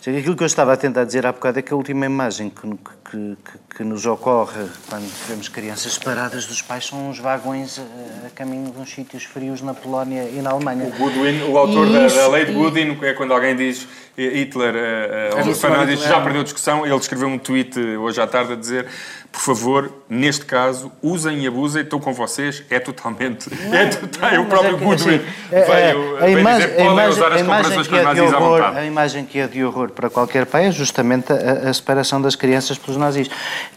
[0.00, 2.60] Aquilo que eu estava a tentar dizer há bocado é que a última imagem que,
[2.70, 8.26] que, que- que nos ocorre quando vemos crianças separadas dos pais são uns vagões a,
[8.28, 10.90] a caminho de uns sítios frios na Polónia e na Alemanha.
[10.96, 14.74] Goodwin, o autor E da, isso- da lei de Goodwin, é quando alguém diz Hitler,
[14.74, 18.56] eh, eh, orfanato, já perdeu discussão, ele escreveu um tweet eh, hoje à tarde a
[18.56, 18.86] dizer
[19.32, 23.50] por favor, neste caso, usem e abusem, estou com vocês, é totalmente...
[23.70, 26.72] é total, o Mas próprio é que, Goodwin assim, é- é- veio, a imagem- dizer
[26.72, 28.58] a podem imagem- usar a as imagem comparações que com os é de à horror-
[28.58, 28.78] vontade.
[28.78, 32.34] A imagem que é de horror para qualquer pai é justamente a, a separação das
[32.34, 33.28] crianças pelos nazis.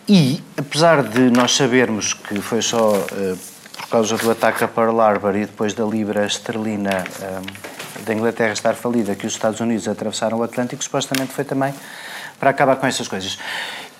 [0.07, 3.58] E, apesar de nós sabermos que foi só por
[3.89, 7.41] causa do ataque a Pearl Harbor e depois da libra esterlina eh,
[8.05, 11.73] da Inglaterra estar falida que os Estados Unidos atravessaram o Atlântico, supostamente foi também
[12.39, 13.37] para acabar com essas coisas.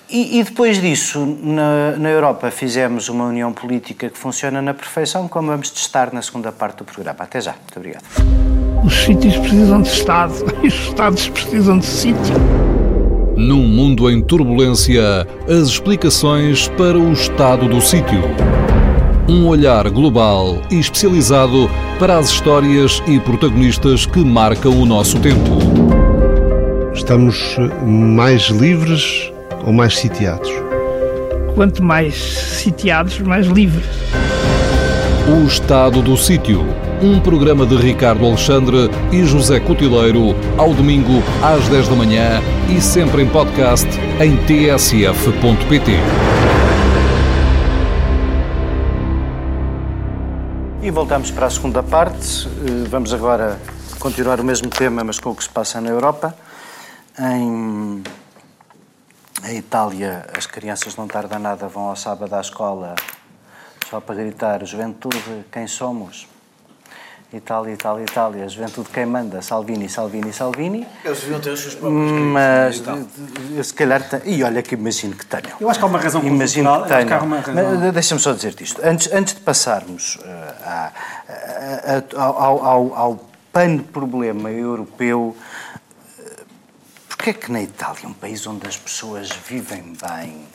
[0.08, 5.28] E, e depois disso, na, na, Europa, fizemos uma união política que funciona na perfeição,
[5.28, 7.18] como vamos testar na segunda parte do programa.
[7.20, 7.52] Até já.
[7.52, 8.02] Muito obrigado.
[8.84, 12.34] Os sítios precisam de Estado e os Estados precisam de sítio.
[13.36, 18.20] Num mundo em turbulência, as explicações para o estado do sítio.
[19.30, 25.56] Um olhar global e especializado para as histórias e protagonistas que marcam o nosso tempo.
[26.92, 29.32] Estamos mais livres
[29.64, 30.50] ou mais sitiados?
[31.54, 33.86] Quanto mais sitiados, mais livres.
[35.28, 36.66] O Estado do Sítio.
[37.00, 42.80] Um programa de Ricardo Alexandre e José Cotileiro, ao domingo às 10 da manhã e
[42.80, 43.88] sempre em podcast
[44.18, 45.92] em tsf.pt.
[50.82, 52.48] E voltamos para a segunda parte.
[52.48, 53.60] Eh, vamos agora
[53.98, 56.34] continuar o mesmo tema, mas com o que se passa na Europa.
[57.18, 58.02] Em
[59.44, 62.94] em Itália, as crianças não tardam nada, vão ao sábado à escola
[63.90, 66.26] só para gritar: Juventude, quem somos?
[67.32, 70.86] Itália, Itália, Itália, juventude quem manda, Salvini, Salvini, Salvini.
[71.04, 72.82] Eles deviam ter os seus próprios Mas,
[73.54, 75.56] eu, se calhar, e olha que imagino que tenham.
[75.60, 77.28] Eu acho que há uma razão Imagino que tenham.
[77.28, 77.92] Razão...
[77.92, 78.80] Deixa-me só dizer isto.
[78.84, 80.20] Antes, antes de passarmos uh,
[80.64, 80.92] a,
[81.28, 85.36] a, a, ao, ao, ao pan-problema europeu,
[87.20, 90.46] Porquê é que na Itália, um país onde as pessoas vivem bem,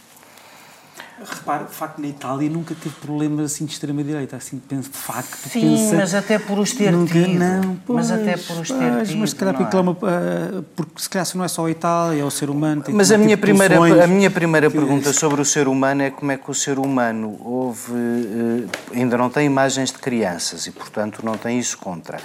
[1.18, 5.48] Repare, de facto, na Itália nunca teve problemas assim de extrema-direita, assim, de facto.
[5.48, 7.40] Sim, pensa, mas até por os ter nunca, tido.
[7.40, 9.20] Não, pois, mas até por os ter pois, tido.
[9.20, 9.80] Mas se calhar, porque, é?
[9.80, 12.84] uma, uh, porque se calhar se não é só a Itália, é o ser humano.
[12.90, 16.38] mas a minha, primeira, a minha primeira pergunta sobre o ser humano é como é
[16.38, 17.94] que o ser humano houve.
[17.94, 22.18] Uh, ainda não tem imagens de crianças e, portanto, não tem isso contra.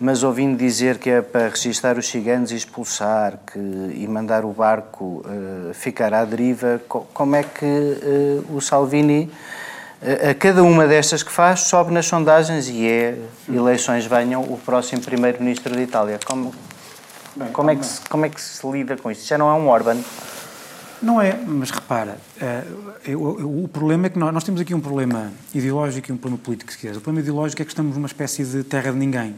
[0.00, 4.52] Mas ouvindo dizer que é para registar os ciganos e expulsar que, e mandar o
[4.52, 9.30] barco uh, ficar à deriva, como é que o Salvini
[10.00, 15.02] a cada uma destas que faz, sobe nas sondagens e é eleições venham o próximo
[15.02, 16.20] primeiro-ministro de Itália.
[16.24, 16.54] Como,
[17.34, 19.26] Bem, como, é que se, como é que se lida com isto?
[19.26, 19.96] Já não é um Orban?
[21.00, 24.80] Não é, mas repara, uh, o, o, problema é que nós, nós, temos aqui um
[24.80, 26.96] problema ideológico e um problema político, se quiser.
[26.96, 29.36] O problema ideológico é que estamos numa espécie de terra de ninguém.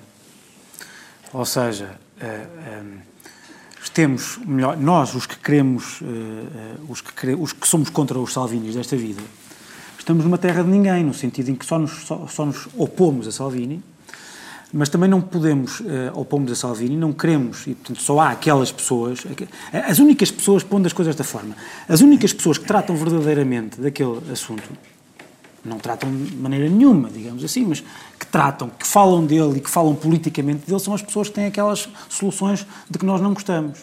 [1.33, 2.47] Ou seja, uh, eh,
[2.83, 3.10] um, eh,
[3.89, 6.05] temos, melhor, nós, os que queremos, uh,
[6.89, 9.23] os, que os que somos contra os Salvinis desta vida,
[9.99, 13.27] estamos numa terra de ninguém, no sentido em que só nos, só, só nos opomos
[13.27, 13.83] a Salvini,
[14.73, 18.71] mas também não podemos uh, opomos a Salvini, não queremos, e portanto só há aquelas
[18.71, 19.25] pessoas,
[19.73, 21.57] as únicas pessoas, pondo as coisas desta forma,
[21.89, 24.69] as únicas pessoas que tratam verdadeiramente daquele assunto,
[25.65, 27.81] não tratam de maneira nenhuma, digamos assim, mas
[28.19, 31.47] que tratam, que falam dele e que falam politicamente dele, são as pessoas que têm
[31.47, 33.79] aquelas soluções de que nós não gostamos.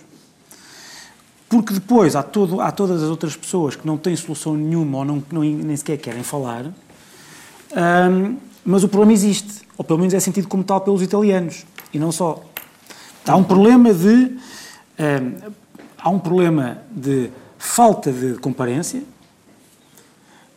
[1.49, 5.05] Porque depois há, todo, há todas as outras pessoas que não têm solução nenhuma ou
[5.05, 10.19] não, não nem sequer querem falar, um, mas o problema existe, ou pelo menos é
[10.19, 12.43] sentido como tal pelos italianos, e não só.
[13.25, 14.37] Há um problema de.
[14.99, 15.51] Um,
[15.97, 19.03] há um problema de falta de comparência,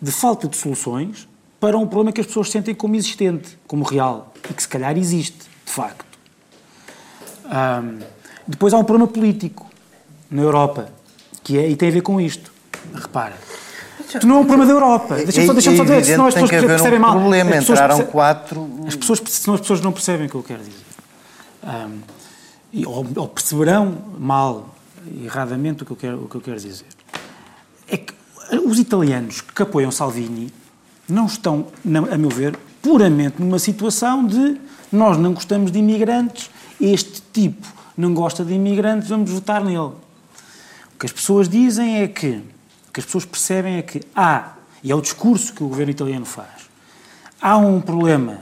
[0.00, 4.32] de falta de soluções, para um problema que as pessoas sentem como existente, como real,
[4.48, 6.06] e que se calhar existe, de facto.
[7.44, 7.98] Um,
[8.46, 9.70] depois há um problema político
[10.30, 10.90] na Europa,
[11.44, 12.50] que é, e tem a ver com isto.
[12.94, 13.36] Repara.
[14.18, 15.16] Tu não é um problema da Europa.
[15.16, 17.12] Deixa-me só, deixa só dizer, senão as pessoas percebem um mal.
[17.12, 18.80] problema, as entraram percebem, quatro...
[18.86, 20.84] As pessoas, senão as pessoas não percebem o que eu quero dizer.
[21.62, 21.98] Um,
[22.72, 24.74] e, ou, ou, perceberão mal,
[25.22, 26.86] erradamente, o que, eu quero, o que eu quero dizer.
[27.86, 28.14] É que
[28.58, 30.52] os italianos que apoiam Salvini
[31.08, 31.66] não estão,
[32.10, 34.56] a meu ver, puramente numa situação de
[34.90, 39.92] nós não gostamos de imigrantes, este tipo não gosta de imigrantes, vamos votar nele.
[40.98, 42.42] Que as pessoas dizem é que,
[42.88, 45.90] o que as pessoas percebem é que há, e é o discurso que o governo
[45.90, 46.68] italiano faz,
[47.40, 48.38] há um problema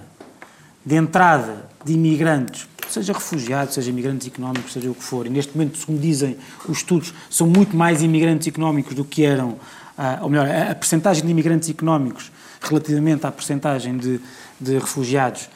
[0.85, 5.57] de entrada de imigrantes, seja refugiados, seja imigrantes económicos, seja o que for, e neste
[5.57, 9.59] momento, segundo dizem os estudos, são muito mais imigrantes económicos do que eram,
[9.99, 12.31] ah, ou melhor, a, a percentagem de imigrantes económicos
[12.61, 14.21] relativamente à percentagem de,
[14.61, 15.51] de refugiados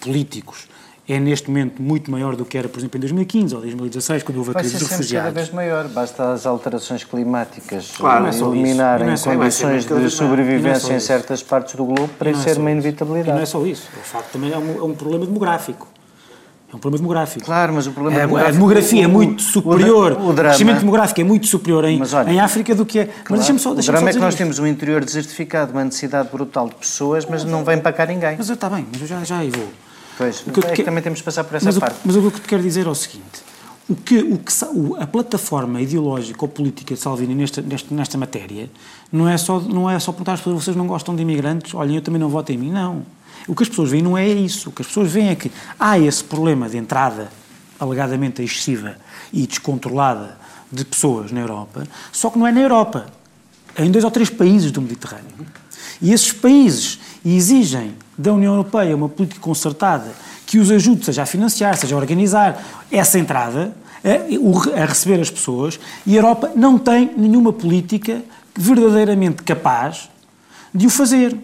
[0.00, 0.68] políticos
[1.08, 4.38] é neste momento muito maior do que era, por exemplo, em 2015 ou 2016, quando
[4.38, 5.28] houve a crise dos refugiados.
[5.28, 10.96] cada vez maior, basta as alterações climáticas claro, é eliminarem é condições de sobrevivência é
[10.96, 13.30] em certas partes do globo para isso ser uma inevitabilidade.
[13.30, 15.88] E não é só isso, o facto também é um, é um problema demográfico.
[16.70, 17.46] É um problema demográfico.
[17.46, 18.50] Claro, mas o problema é, demográfico...
[18.50, 21.84] A demografia o, é muito superior, o, o, drama, o crescimento demográfico é muito superior
[21.86, 23.04] em, olha, em África do que é...
[23.06, 24.38] Claro, mas deixa-me só deixa O drama é que nós isto.
[24.38, 28.36] temos um interior desertificado, uma necessidade brutal de pessoas, mas não vem para cá ninguém.
[28.36, 29.68] Mas está bem, mas eu já, já aí vou.
[30.18, 31.96] Pois, O que é que também temos de passar por essa mas, parte.
[32.04, 33.40] mas o que eu te quero dizer é o seguinte:
[33.88, 34.52] o que, o que,
[35.00, 38.68] a plataforma ideológica ou política de Salvini nesta, nesta, nesta matéria
[39.10, 41.96] não é, só, não é só perguntar às pessoas vocês não gostam de imigrantes, olhem,
[41.96, 42.70] eu também não voto em mim.
[42.70, 43.02] Não.
[43.48, 44.68] O que as pessoas veem não é isso.
[44.68, 47.30] O que as pessoas veem é que há esse problema de entrada
[47.80, 48.96] alegadamente excessiva
[49.32, 50.36] e descontrolada
[50.70, 53.06] de pessoas na Europa, só que não é na Europa.
[53.74, 55.46] É em dois ou três países do Mediterrâneo.
[56.02, 60.12] E esses países exigem da União Europeia uma política concertada
[60.46, 65.30] que os ajude, seja a financiar, seja a organizar essa entrada, a, a receber as
[65.30, 68.22] pessoas, e a Europa não tem nenhuma política
[68.56, 70.08] verdadeiramente capaz
[70.74, 71.36] de o fazer.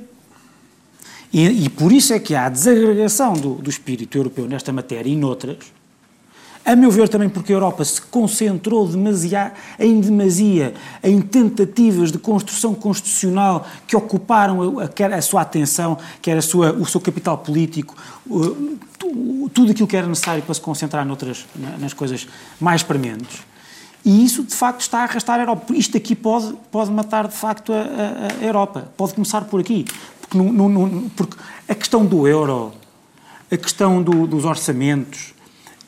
[1.35, 5.11] E, e por isso é que há a desagregação do, do espírito europeu nesta matéria
[5.11, 5.57] e noutras,
[6.65, 12.19] a meu ver, também porque a Europa se concentrou demasiado, em demasia em tentativas de
[12.19, 17.37] construção constitucional que ocuparam a, a- a sua atenção, quer a sua, o seu capital
[17.37, 17.95] político,
[18.99, 22.27] tu- tudo aquilo que era necessário para se concentrar noutras, na- nas coisas
[22.61, 23.41] mais prementes.
[24.05, 25.73] E isso, de facto, está a arrastar a Europa.
[25.75, 27.77] Isto aqui pode, pode matar, de facto, a,
[28.41, 28.89] a- Europa.
[28.97, 29.85] Pode começar por aqui.
[30.21, 31.37] Porque, no- no- no- porque
[31.69, 32.73] a questão do euro,
[33.51, 35.34] a questão do- dos orçamentos,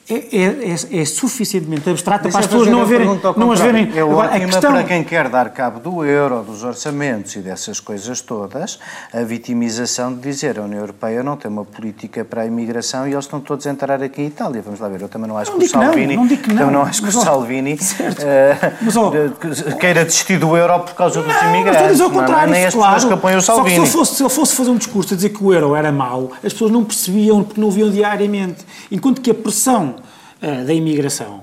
[0.08, 3.90] é, é- é- é suficientemente abstrata para as pessoas não, haverem, não as verem.
[3.94, 7.80] É Agora, a questão, para quem quer dar cabo do euro, dos orçamentos e dessas
[7.80, 8.78] coisas todas,
[9.12, 13.12] a vitimização de dizer a União Europeia não tem uma política para a imigração e
[13.12, 14.62] eles estão todos a entrar aqui em Itália.
[14.62, 16.54] Vamos lá ver, eu também não acho Não que o não, Salvini, não digo que
[16.54, 18.22] não, não acho que mas, o Salvini certo.
[18.24, 21.80] eh, Mas, queira desistir do euro por causa dos Não, não imigrantes.
[21.80, 22.20] estou a dizer o não é?
[22.26, 22.94] contrário, Nem as claro.
[22.94, 23.86] pessoas que apoiam o Só que se Salvini.
[23.86, 26.30] eu, fosse, se eu fosse fazer um discurso a dizer que o euro era mau,
[26.44, 28.64] as pessoas não percebiam porque não viam diariamente.
[28.90, 29.95] Enquanto que a pressão
[30.42, 31.42] ah, da imigração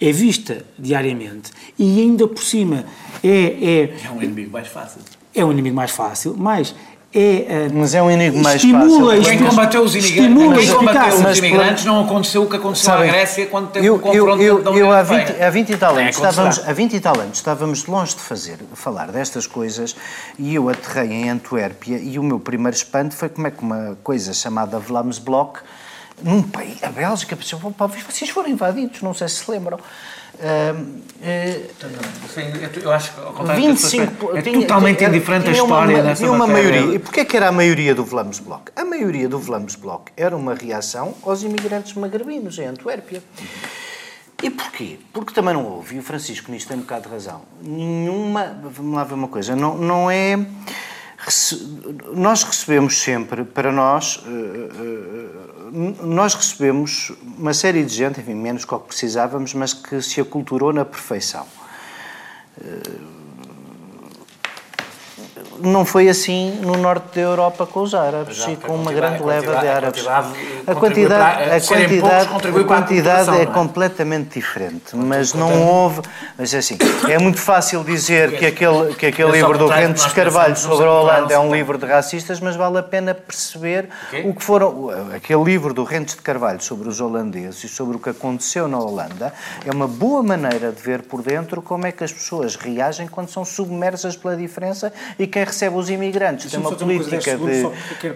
[0.00, 2.84] é vista diariamente e ainda por cima
[3.22, 5.00] é, É um inimigo mais fácil.
[5.34, 6.74] é, é um inimigo mais fácil, mas
[7.12, 9.10] é, ah, Mas é um inimigo mais estimula, fácil.
[9.10, 12.84] Quem estimula- combateu os imigrantes, estimula quem combateu os imigrantes não aconteceu o que aconteceu
[12.86, 15.26] Sabem, à Grécia quando teve eu, um confronto eu, eu, da União eu há, Europeia.
[15.26, 18.14] 20, há 20 e tal É, anos estávamos, há 20 e tal anos estávamos longe
[18.14, 19.96] de fazer, falar destas coisas
[20.38, 23.98] e eu aterrei em Antuérpia e o meu primeiro espanto foi como é que uma
[24.04, 25.58] coisa chamada Vlaamsblok,
[26.22, 27.36] num país, a Bélgica,
[27.76, 29.78] "Pá, vocês foram invadidos, não sei se se lembram.
[30.42, 31.66] Ahm, eh,
[32.32, 32.42] Sim,
[32.82, 35.74] eu- acho que ao contrário das 25 pessoas- é totalmente tinha- indiferente a tinha uma
[35.76, 36.70] história ma- dessa uma matéria.
[36.72, 36.94] maioria.
[36.94, 38.72] E porquê que era a maioria do Vlaamsblok?
[38.74, 43.22] A maioria do Vlaamsblok era uma reação aos imigrantes magrebinos em Antuérpia.
[44.42, 44.98] E porquê?
[45.12, 48.94] Porque também não houve, e o Francisco nisto tem um bocado de razão, nenhuma, vamos
[48.94, 50.38] lá ver uma coisa, não, não é...
[52.14, 58.64] Nós recebemos sempre, para nós, eh, eh, nós recebemos uma série de gente, enfim, menos
[58.64, 61.46] que o que precisávamos, mas que se aculturou na perfeição.
[65.62, 69.22] Não foi assim no norte da Europa com os árabes Exato, e com uma grande
[69.22, 70.02] leva de quantidade- a árabes.
[70.02, 72.28] quantidade A quantidade, a quantidade,
[72.60, 73.46] a quantidade é é?
[73.46, 76.02] completamente diferente, mas não houve.
[76.38, 76.76] Mas assim,
[77.08, 81.34] é muito fácil dizer que aquele, que aquele livro do Rentes Carvalho sobre a Holanda
[81.34, 83.88] é um livro de racistas, mas vale a pena perceber
[84.24, 84.90] o que foram.
[85.14, 88.78] Aquele livro do Rentes de Carvalho sobre os holandeses e sobre o que aconteceu na
[88.78, 89.32] Holanda
[89.64, 93.28] é uma boa maneira de ver por dentro como é que as pessoas reagem quando
[93.28, 96.50] são submersas pela diferença e quem recebe os imigrantes.
[96.50, 97.56] Tem uma uma política 10 segundos,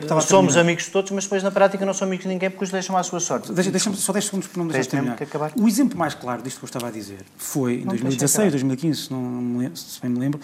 [0.00, 2.50] de só somos amigos de todos, mas depois na prática não são amigos de ninguém
[2.50, 3.52] porque os deixam à sua sorte.
[3.52, 5.18] Deixa, deixa-me só 10 segundos para não deixar terminar.
[5.56, 8.38] O exemplo mais claro disto que eu estava a dizer foi em Não, deixa 2016,
[8.38, 8.50] acabar.
[8.52, 10.40] 2015, se, não me lembro, se bem me lembro,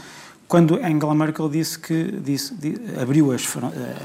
[0.48, 3.96] quando Angela Merkel disse que disse, di- abriu as, eh,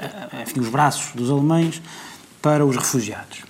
[0.00, 1.82] eh, enfim, os braços dos alemães
[2.40, 3.42] para os refugiados.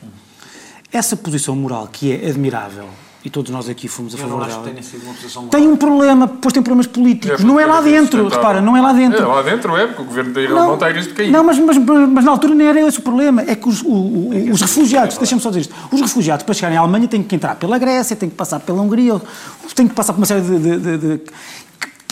[0.90, 2.88] Essa posição moral que é admirável,
[3.24, 5.12] e todos nós aqui fomos a Eu favor não acho dela, que tenha sido uma
[5.14, 7.42] posição tem um problema, pois tem problemas políticos.
[7.44, 9.22] não é lá dentro, repara, não é lá dentro.
[9.22, 11.16] É, lá dentro é, porque o governo da Irlanda Não, não está a risco de
[11.16, 11.30] cair.
[11.30, 13.42] não mas, mas, mas na altura não era esse o problema.
[13.42, 16.78] É que os, o- o- os refugiados, deixa-me só dizer isto, os refugiados para chegarem
[16.78, 19.20] à Alemanha têm que entrar pela Grécia, têm que passar pela Hungria,
[19.74, 21.20] têm que passar por uma série de- de- de- de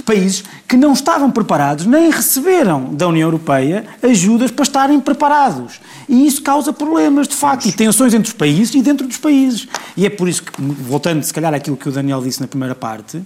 [0.06, 5.80] países que não estavam preparados nem receberam da União Europeia ajudas para estarem preparados.
[6.08, 9.66] E isso causa problemas, de facto, e tensões entre os países e dentro dos países.
[9.96, 12.74] E é por isso que, voltando se calhar àquilo que o Daniel disse na primeira
[12.74, 13.20] parte,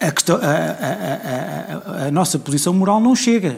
[0.00, 3.56] a, questão- a- a- a nossa posição moral não chega.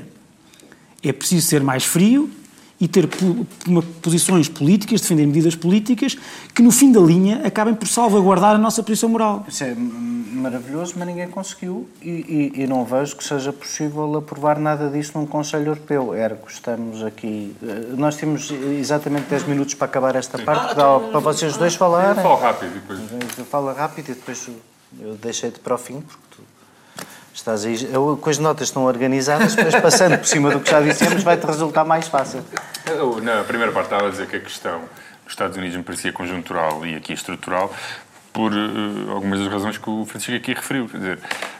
[1.03, 2.31] É preciso ser mais frio
[2.81, 3.09] e ter
[4.03, 6.17] posições políticas, defender medidas políticas
[6.55, 9.45] que, no fim da linha, acabem por salvaguardar a nossa posição moral.
[9.49, 14.59] Isso é maravilhoso, mas ninguém conseguiu e, e- e não vejo que seja possível aprovar
[14.59, 16.15] nada disso num Conselho Europeu.
[16.15, 17.55] Ergo, estamos aqui.
[17.63, 22.23] eh, Nós temos exatamente 10 minutos para acabar esta parte, dá para vocês dois falarem.
[22.23, 23.01] Fala rápido e depois.
[23.49, 24.49] Fala rápido e depois
[25.01, 26.28] eu deixei-te para o fim, porque
[27.55, 30.81] estás aí, eu- com as notas estão organizadas, mas passando por cima do que já
[30.81, 32.43] dissemos vai-te resultar mais fácil.
[32.87, 34.81] Eu, na primeira parte estava a dizer que a questão
[35.25, 37.73] dos Estados Unidos me parecia conjuntural e aqui estrutural
[38.33, 40.87] por eh, algumas das razões que o Francisco aqui referiu.
[40.89, 41.19] Quer dizer,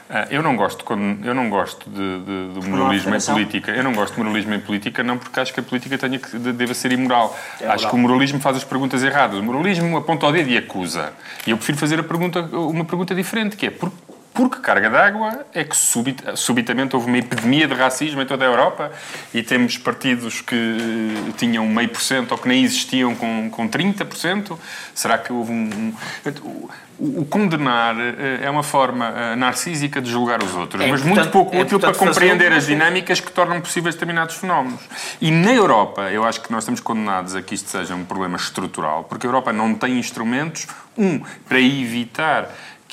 [0.09, 3.71] ah, eu não gosto, quando, eu não gosto de, de, do moralismo em política.
[3.71, 6.37] Eu não gosto de moralismo em política não porque acho que a política tenha que,
[6.37, 7.37] de- deva ser imoral.
[7.67, 9.39] acho que o moralismo faz as perguntas erradas.
[9.39, 11.11] O moralismo aponta o dedo e acusa.
[11.45, 13.91] E eu prefiro fazer pergunta, uma pergunta diferente, que é por,
[14.33, 18.45] por que carga d'água é que subit- subitamente houve uma epidemia de racismo em toda
[18.45, 18.91] a Europa
[19.33, 23.67] e temos partidos que eh, tinham meio por cento ou que nem existiam com, com
[23.67, 24.57] 30%?
[24.93, 25.93] Será que houve um...
[26.25, 26.69] um-
[27.01, 31.01] o, o condenar eh, é uma forma eh, narcísica de julgar os outros, É mas
[31.01, 34.81] muito pouco é útil para compreender as dinâmicas que tornam possíveis determinados fenómenos.
[35.21, 38.35] E na Europa, eu acho que nós estamos condenados a que isto seja um problema
[38.35, 42.49] estrutural, porque a Europa não tem instrumentos, um, para evitar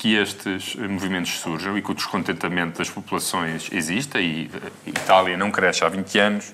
[0.07, 5.35] que estes eh, movimentos surjam e que o descontentamento das populações exista, e eh, Itália
[5.35, 6.53] não cresce há 20 anos,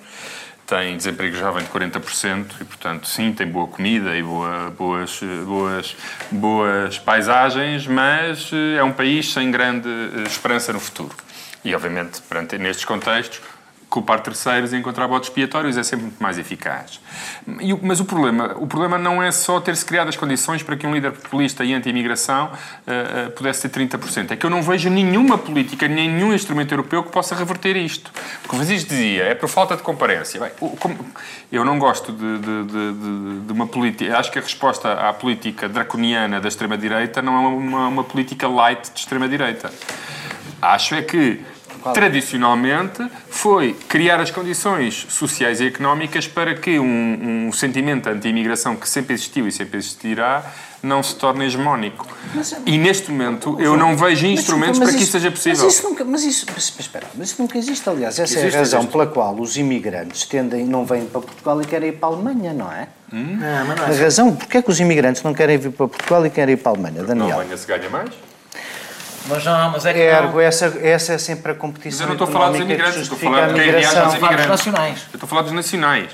[0.66, 5.44] tem desemprego jovem de 40% e, portanto, sim, tem boa comida e boa- boas, eh,
[5.44, 5.96] boas,
[6.32, 9.88] boas paisagens, mas é um país sem grande
[10.26, 11.14] esperança no futuro.
[11.64, 13.40] E, obviamente, perante, nestes contextos,
[13.94, 17.00] culpar terceiros e encontrar botes expiatórios é sempre muito mais eficaz.
[17.60, 20.84] E mas o problema, o problema não é só ter-se criado as condições para que
[20.84, 22.50] um líder populista e anti-imigração
[22.88, 24.32] eh, eh, pudesse ter 30%.
[24.32, 28.10] É que eu não vejo nenhuma política, nenhum instrumento europeu que possa reverter isto.
[28.42, 30.40] Porque o Francisco dizia, é por falta de comparência.
[30.40, 30.50] Bem,
[31.52, 34.18] eu não gosto de- de- de- de uma política...
[34.18, 38.90] Acho que a resposta à política draconiana da extrema-direita não é uma, uma política light
[38.92, 39.70] de extrema-direita.
[40.60, 41.40] Acho é que,
[41.92, 48.88] tradicionalmente, foi criar as condições sociais e económicas para que um, um sentimento anti-imigração que
[48.88, 50.44] sempre existiu e sempre existirá
[50.82, 52.06] não se torne hegemónico.
[52.66, 55.64] E neste momento eu não vejo instrumentos Mas para que isso- seja possível.
[55.64, 58.18] Mas isso nunca, mas isso, mas, mas espera, mas isso nunca existe, aliás.
[58.18, 58.92] Essa é Existe, a razão existe.
[58.92, 62.52] pela qual os imigrantes tendem, não vêm para Portugal e querem ir para a Alemanha,
[62.52, 62.88] não é?
[63.10, 65.88] Não, mas não A é razão, porque é que os imigrantes não querem vir para
[65.88, 67.40] Portugal e querem ir para a Alemanha, Não Daniel?
[67.40, 68.10] amanhã se ganha mais.
[69.26, 70.40] Mas não, mas é que Ergo, não.
[70.40, 73.16] essa, essa é sempre a Mas competição eu não estou a falar dos imigrantes, estou
[73.16, 74.46] a falar de quem viaja aos imigrantes.
[74.48, 74.98] nacionais.
[75.12, 76.10] Eu estou a falar dos nacionais.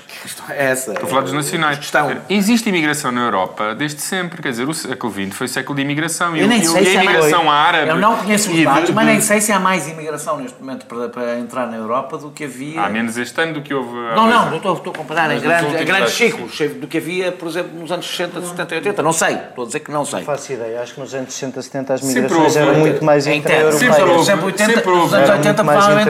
[0.49, 0.91] É essa.
[0.93, 1.77] Estou a falar dos nacionais.
[1.77, 2.17] Questão.
[2.29, 4.41] Existe imigração na Europa desde sempre.
[4.41, 6.35] Quer dizer, o século XX foi século de imigração.
[6.35, 7.89] Eu e, nem o- sei e se a há mais- imigração árabe...
[7.89, 10.85] Eu não conheço os de- dados, mas nem sei se há mais imigração neste momento
[10.85, 12.81] para, para entrar na Europa do que havia.
[12.81, 13.89] Há menos este ano do que houve...
[14.11, 16.97] há Não, não, não estou, estou a comparar em Mas nos grandes, ciclos do que
[16.97, 19.03] havia, por exemplo, nos anos 60, 70 e 80.
[19.03, 20.19] Não sei, estou a dizer que não sei.
[20.19, 23.41] Não faço ideia, acho que nos anos 60, 70 as migrações eram muito mais Em
[23.41, 23.69] terra.
[23.69, 23.95] intra-europeias.
[23.95, 24.25] Sempre houve.
[24.25, 25.01] Sempre 80, sempre houve.
[25.03, 26.03] nos anos Eram 80, muito mais provavelmente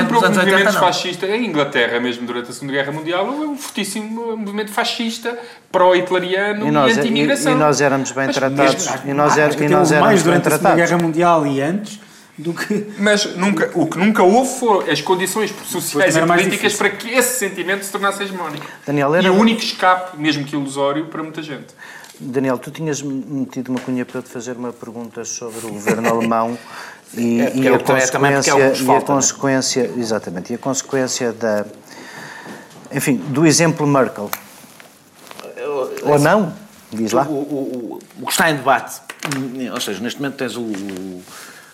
[0.00, 1.30] Sempre houve anos 80 movimentos fascistas.
[1.30, 5.38] Em Inglaterra, mesmo durante a Segunda Guerra Mundial, houve um fortíssimo movimento fascista,
[5.72, 7.52] pró-hitleriano E e, nós, e, anti-imigração.
[7.52, 8.86] e nós éramos bem Mas tratados.
[8.86, 10.76] mesmo- E nós, er, e nós houve mais éramos bem durante a Segunda tratados.
[10.90, 12.00] Guerra Mundial e antes
[12.36, 12.86] do que...
[12.98, 17.10] Mas nunca, o que nunca houve foram as condições sociais e mais políticas para que
[17.10, 18.64] esse sentimento se tornasse hegemónico.
[18.86, 21.66] Daniel, E era- o único escape, mesmo que ilusório, para muita gente.
[22.20, 26.08] Daniel, tu tinhas metido uma cunha para eu te fazer uma pergunta sobre o governo
[26.08, 26.58] alemão
[27.14, 29.00] e, É, e é a é porque consequência, é e a é?
[29.00, 31.64] consequência, exatamente, e a consequência da,
[32.92, 34.30] enfim, do exemplo Merkel.
[36.02, 36.54] Ou não?
[36.90, 37.24] Diz lá.
[37.28, 39.00] O, o, o, o que está em debate,
[39.72, 41.22] ou seja, neste momento tens o, o,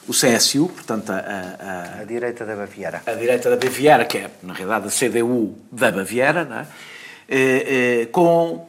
[0.09, 3.03] o CSU, portanto, a, a- a- A direita da Baviera.
[3.07, 6.67] a direita da Baviera, que é, na realidade, a CDU da Baviera, não é?
[7.29, 8.67] Eh, eh, com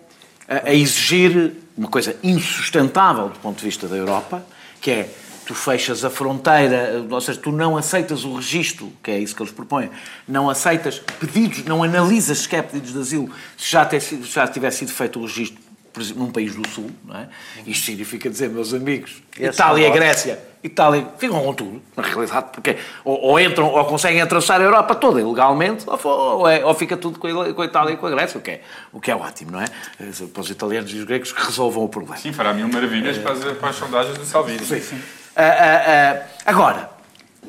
[0.48, 4.46] a, a exigir uma coisa insustentável do ponto de vista da Europa,
[4.82, 5.10] que é
[5.46, 9.42] tu fechas a fronteira, ou seja, tu não aceitas o registro, que é isso que
[9.42, 9.92] eles propõem,
[10.28, 14.72] não aceitas pedidos, não analisas sequer pedidos de asilo, se já, ter sido, já tiver
[14.72, 15.65] sido feito o registro,
[16.02, 17.28] exemplo, num país do Sul, não é?
[17.66, 19.92] Isto significa dizer, meus amigos, Esse Itália e.
[19.92, 24.64] Grécia, Itália, ficam com tudo, na realidade, porque ou, ou entram ou conseguem atravessar a
[24.64, 27.98] Europa toda ilegalmente, ou, ou, é- ou fica tudo com a, com a Itália e
[27.98, 29.68] com a Grécia, o que, é, o que é ótimo, não é?
[30.34, 32.18] Para os italianos e os gregos que resolvam o problema.
[32.18, 34.60] Sim, fará mil maravilhas para, as, para as sondagens do Salvini.
[35.36, 36.90] Ah, ah, ah, agora,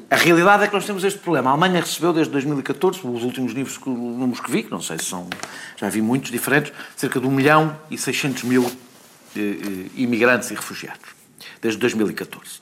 [0.09, 1.51] a realidade é que nós temos este problema.
[1.51, 5.29] A Alemanha recebeu desde 2014, os últimos números que vi, que não sei se são,
[5.77, 10.55] já vi muitos diferentes, cerca de 1 milhão e 600 mil eh, eh, imigrantes e
[10.55, 11.09] refugiados,
[11.61, 12.61] desde 2014.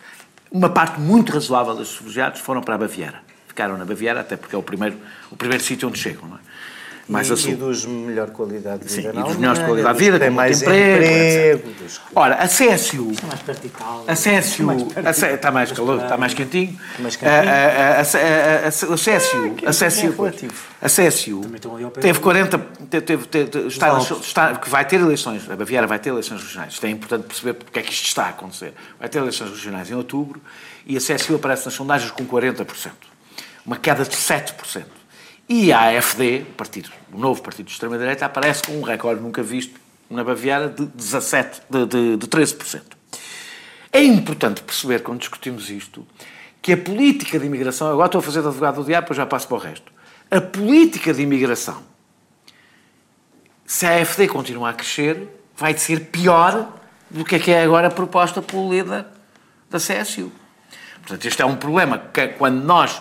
[0.51, 3.23] Uma parte muito razoável desses refugiados foram para a Baviera.
[3.47, 4.97] Ficaram na Baviera, até porque é o primeiro,
[5.31, 6.27] o primeiro sítio onde chegam.
[6.27, 6.41] Não é?
[7.09, 7.51] Mais e, a sul.
[7.51, 10.31] e dos melhor qualidade de Sim, vida e dos melhores de qualidade de vida, tem
[10.31, 13.13] mais emprego, emprego, dos- Ora, a CSU.
[13.27, 14.05] mais perto Itália.
[14.09, 14.67] A CSU.
[15.05, 16.79] a C- Está mais calor, está mais quentinho.
[16.99, 17.39] Mais quentinho.
[17.39, 18.71] A- a- a- a-
[21.85, 22.59] ao pé teve do- 40.
[22.59, 24.27] Teve, teve, teve- está, Alpes.
[24.27, 25.49] está- que vai ter eleições.
[25.51, 26.75] A Baviera vai ter eleições regionais.
[26.75, 28.73] Isto é importante perceber porque é que isto está a acontecer.
[28.99, 30.41] Vai ter eleições regionais em outubro
[30.87, 32.93] e a CSU aparece nas sondagens com 40%.
[33.67, 34.85] Uma queda de 7%.
[35.49, 39.43] E a AFD, o, partido, o novo partido de extrema-direita, aparece com um recorde nunca
[39.43, 39.79] visto
[40.09, 42.83] na Baviera de 17%, de, de, de 13%.
[43.93, 46.07] É importante perceber, quando discutimos isto,
[46.61, 47.89] que a política de imigração.
[47.89, 49.93] Agora estou a fazer de advogado do diabo, já passo para o resto.
[50.31, 51.83] A política de imigração,
[53.67, 56.73] se a AFD continuar a crescer, vai ser pior
[57.11, 59.05] do que é que é agora proposta pelo líder
[59.71, 60.33] da CSU.
[61.01, 63.01] Portanto, este é um problema que quando nós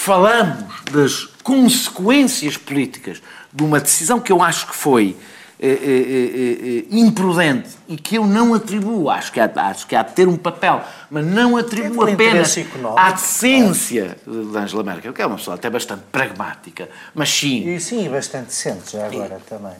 [0.00, 3.20] falamos das consequências políticas
[3.52, 5.14] de uma decisão que eu acho que foi
[5.58, 10.02] eh, eh, eh, imprudente e que eu não atribuo, acho que, há, acho que há
[10.02, 12.56] de ter um papel, mas não atribuo apenas
[12.96, 17.78] à decência de Angela Merkel, que é uma pessoa até bastante pragmática, mas sim, E
[17.78, 19.74] sim, bastante decente já agora também.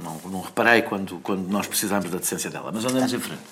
[0.00, 3.42] não, não reparei quando, quando nós precisamos da decência dela, mas andamos em frente.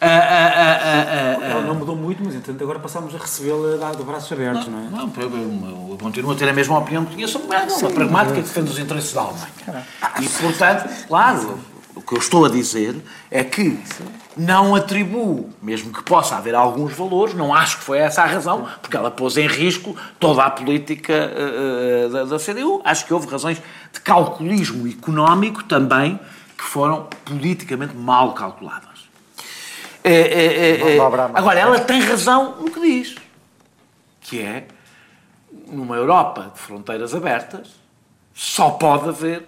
[0.00, 4.30] Ah, ah, ah, Ela não mudou muito, mas entretanto agora passámos a recebê-la de braços
[4.32, 4.82] abertos, não é?
[4.90, 7.90] Não, eu, eu- eu continuo a ter a mesma opinião que tinha sobre ela, uma
[7.90, 9.86] pragmática que defende os interesses da Alemanha.
[10.20, 11.58] E, portanto, claro,
[11.96, 12.96] o que eu estou a dizer
[13.30, 13.76] é que
[14.36, 18.68] não atribuo, mesmo que possa haver alguns valores, não acho que foi essa a razão,
[18.80, 22.80] porque ela pôs em risco toda a política eh, da, da CDU.
[22.84, 23.60] Acho que houve razões
[23.92, 26.20] de calculismo económico também
[26.56, 28.87] que foram politicamente mal calculadas.
[30.08, 31.00] É, é, é, é.
[31.34, 33.16] Agora, ela tem razão no que diz,
[34.20, 34.66] que é,
[35.68, 37.68] numa Europa de fronteiras abertas,
[38.34, 39.46] só pode haver...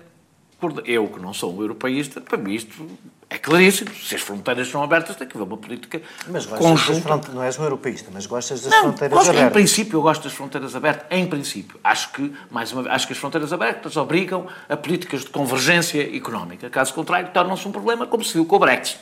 [0.84, 2.86] Eu, que não sou um europeísta, para mim isto
[3.30, 3.88] é claríssimo.
[3.94, 7.18] Se as fronteiras são abertas, tem que haver uma política Mas conjunta.
[7.32, 9.52] não és um europeísta, mas gostas das Não, fronteiras gosto, em abertas.
[9.54, 11.80] princípio eu gosto das fronteiras abertas, em princípio.
[11.82, 16.14] Acho que, mais uma vez, acho que as fronteiras abertas obrigam a políticas de convergência
[16.14, 16.68] económica.
[16.68, 19.00] Caso contrário, tornam-se um problema, como se viu com o Brexit.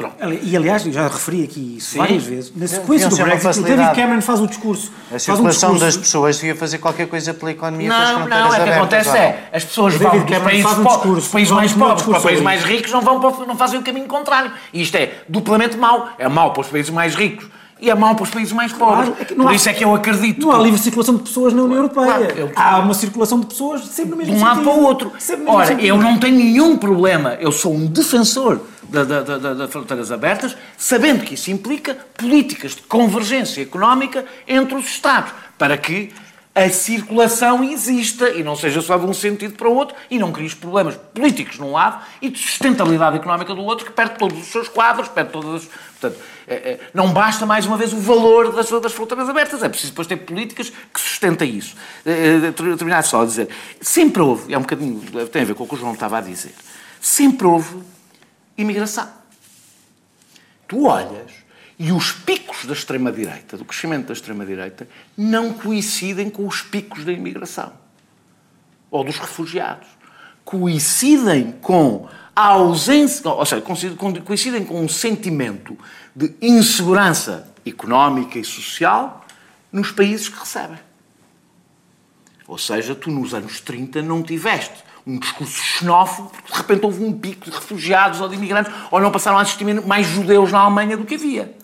[0.00, 0.16] Pronto.
[0.42, 1.98] E aliás, eu já referi aqui isso Sim.
[1.98, 2.52] várias vezes.
[2.56, 3.62] Na sequência do Brexit, o.
[3.62, 4.90] David Cameron faz o discurso.
[5.06, 8.54] A faz um circulação discurso- das pessoas devia fazer qualquer coisa pela economia Não, não,
[8.54, 11.72] é que acontece é, as pessoas vão dos Cameron países, faz um discurso, países mais
[11.72, 14.52] pobres para países mais ricos, não, vão, para- não fazem o caminho contrário.
[14.72, 16.08] E isto é duplamente mau.
[16.18, 17.46] É mau para os países mais ricos
[17.80, 19.08] e é mau para os países mais pobres.
[19.08, 21.16] Claro, é que não Por há- isso é que eu acredito Não há livre circulação
[21.16, 22.06] de pessoas na União Europeia.
[22.06, 24.70] Claro, eu- Há uma circulação de pessoas sempre no de mesmo um lado sentido.
[24.72, 25.12] para o outro.
[25.18, 25.86] Sempre no mesmo Ora, sentido.
[25.86, 30.10] eu não tenho nenhum problema, eu sou um defensor da, da, da, da- das fronteiras
[30.12, 36.12] abertas, sabendo que isso implica políticas de convergência económica entre os Estados, para que
[36.64, 40.32] a circulação exista e não seja só de um sentido para o outro e não
[40.32, 44.46] crie problemas políticos num lado e de sustentabilidade económica do outro, que perde todos os
[44.46, 45.70] seus quadros, perde todas as...
[46.00, 49.68] Portanto, é, é, não basta, mais uma vez, o valor das, das fronteiras abertas, é
[49.68, 51.76] preciso depois ter políticas que sustentem isso.
[52.04, 53.48] É, terminar só a dizer,
[53.80, 56.20] sempre houve, é um bocadinho, tem a ver com o que o João estava a
[56.20, 56.54] dizer,
[57.00, 57.76] sempre houve
[58.56, 59.08] imigração.
[60.66, 61.32] Tu olhas
[61.82, 67.10] e os picos da extrema-direita, do crescimento da extrema-direita, não coincidem com os picos da
[67.12, 67.72] imigração
[68.90, 69.88] ou dos refugiados.
[70.44, 72.06] Coincidem com
[72.36, 75.74] a ausência, ou seja, coincidem com- um sentimento
[76.14, 79.24] de insegurança económica e social
[79.72, 80.78] nos países que recebem.
[82.46, 87.02] Ou seja, tu nos anos 30 não tiveste um discurso xenófobo, porque de repente houve
[87.02, 90.58] um pico de refugiados ou de imigrantes, ou não passaram a existir mais judeus na
[90.58, 91.56] Alemanha do que havia.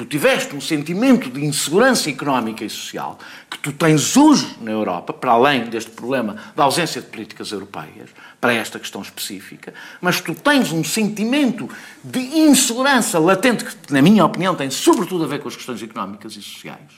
[0.00, 3.18] Tu tiveste um sentimento de insegurança económica e social
[3.50, 8.08] que tu tens hoje na Europa, para além deste problema da ausência de políticas europeias,
[8.40, 11.68] para esta questão específica, mas tu tens um sentimento
[12.02, 16.34] de insegurança latente que, na minha opinião, tem sobretudo a ver com as questões económicas
[16.34, 16.92] e sociais.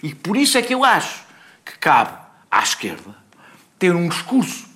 [0.00, 1.24] E por isso é que eu acho
[1.64, 2.16] que cabe
[2.48, 3.16] à esquerda
[3.80, 4.66] ter um discurso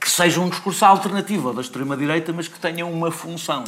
[0.00, 3.62] que seja um discurso alternativo ao da extrema-direita, mas que tenha uma função,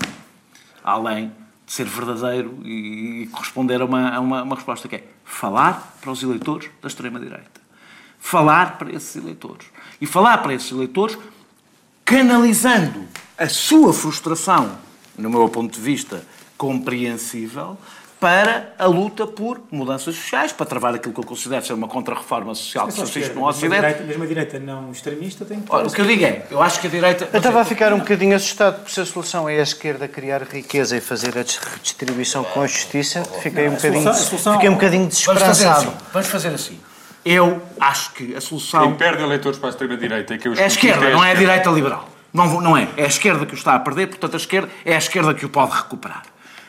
[0.83, 1.31] além
[1.67, 6.23] ser verdadeiro e corresponder a uma, a uma, uma resposta que é falar para os
[6.23, 7.61] eleitores da extrema-direita.
[8.19, 9.67] Falar para esses eleitores.
[10.01, 11.19] E falar para esses eleitores
[12.05, 13.05] canalizando
[13.37, 14.79] a sua frustração,
[15.19, 16.25] no meu ponto de vista
[16.57, 17.77] compreensível,
[18.27, 22.53] para a luta por mudanças sociais, para travar aquilo que eu considero ser uma contra-reforma
[22.57, 23.75] social que esquerda, no Ocidente.
[23.77, 25.73] direita- Mesmo a direita não extremista tem que...
[25.73, 27.29] Ora, o que eu digo é, eu acho que a direita.
[27.33, 30.43] Eu estava a ficar um bocadinho assustado por se a solução é a esquerda criar
[30.43, 31.43] riqueza e fazer a
[31.75, 33.23] redistribuição com a justiça.
[33.41, 35.63] Fiquei um bocadinho, solução- a solução- fiquei um bocadinho Vamos fazer assim.
[35.63, 35.97] desesperançado.
[36.13, 36.81] Vamos fazer assim.
[37.25, 40.65] Eu acho que a solução Quem perde eleitores para a extrema-direita e que eu é
[40.65, 42.09] a esquerda, é não é a direita liberal.
[42.35, 42.89] Não, não é.
[42.97, 45.47] É a esquerda que o está a perder, portanto a esquerda é a esquerda que
[45.47, 46.25] o pode recuperar.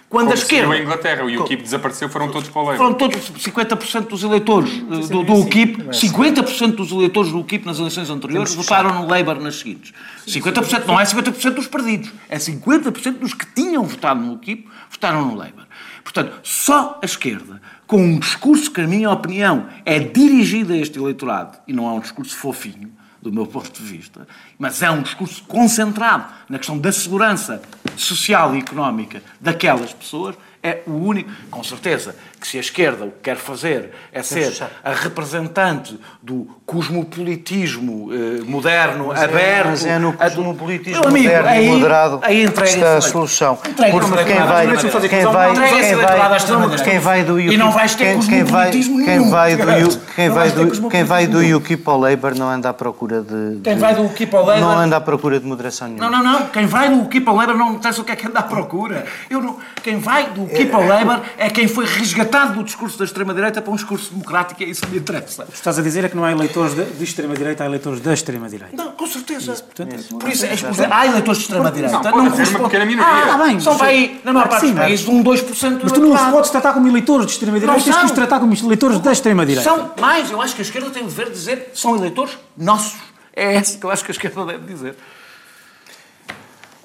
[0.10, 0.78] Quando Como a esquerda.
[0.78, 2.78] em Inglaterra, o UKIP desapareceu, foram todos para o Labour.
[2.78, 7.78] Foram todos 50% dos eleitores eh, do, do UKIP, 50% dos eleitores do UKIP nas
[7.78, 9.94] eleições anteriores votaram no Labour nas seguintes.
[10.26, 15.26] 50% não é 50% dos perdidos, é 50% dos que tinham votado no UKIP votaram
[15.26, 15.66] no Labour.
[16.06, 20.98] Portanto, só a esquerda, com um discurso que, na minha opinião, é dirigido a este
[20.98, 25.02] eleitorado, e não é um discurso fofinho, do meu ponto de vista, mas é um
[25.02, 27.62] discurso concentrado na questão da segurança
[27.96, 31.30] social e económica daquelas pessoas, é o único.
[31.50, 36.48] Com certeza que se a esquerda o que quer fazer é ser a representante do
[36.66, 39.68] cosmopolitismo eh, moderno, aberto.
[39.70, 43.56] Mas é no cosmopolitismo amigo, moderno aí- e moderado aí entrega está a solução.
[43.56, 44.68] Porque quem vai,
[45.08, 49.30] quem Não vai, quem vai, quem vai do E não vais ter cosmopolitismo quem nenhum,
[49.30, 53.22] vai do quem vai do quem vai do UKIP ao Labour não anda à procura
[53.22, 56.10] de, de- Quem vai do UKIP ao Labour- não anda à procura de moderação nenhuma.
[56.10, 56.48] Não, não, não.
[56.48, 59.06] Quem vai do UKIP ao Labour não interessa o que é que anda à procura.
[59.30, 59.58] Eu não...
[59.84, 63.72] Quem vai do UKIP ao Labour é quem foi resgatado do discurso da extrema-direita para
[63.72, 65.44] um discurso democrático é isso que me interessa.
[65.44, 68.00] O que estás a dizer é que não há eleitores de, de extrema-direita, há eleitores
[68.02, 68.70] da extremadeira.
[68.74, 69.54] Não, com certeza.
[69.54, 71.96] portanto, é- Por isso, é, há eleitores de extrema-direita.
[72.00, 73.34] Não, pode haver uma pequena minoria.
[73.34, 75.92] Ah, bem, são aí, na maior Ah, parte sim, dos países, um 2% do Mas
[75.92, 78.54] tu não os podes tratar como eleitores de extrema-direita, Não tens que os tratar como
[78.54, 79.70] eleitores da extrema-direita.
[79.70, 83.00] São mais, eu acho que a esquerda tem o dever de dizer são eleitores nossos.
[83.36, 84.96] É esse que eu acho que a esquerda deve dizer.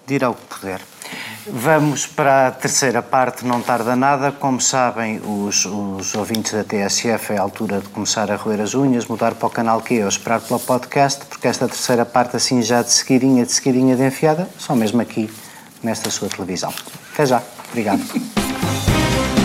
[0.06, 0.80] dirá o que puder.
[1.46, 4.30] Vamos para a terceira parte, não tarda nada.
[4.30, 8.74] Como sabem, os, os ouvintes da TSF é a altura de começar a roer as
[8.74, 12.62] unhas, mudar para o canal Q ou esperar pelo podcast, porque esta terceira parte, assim
[12.62, 15.28] já de seguidinha, de seguidinha de enfiada, só mesmo aqui,
[15.82, 16.72] nesta sua televisão.
[17.12, 17.42] Até já.
[17.70, 18.02] Obrigado.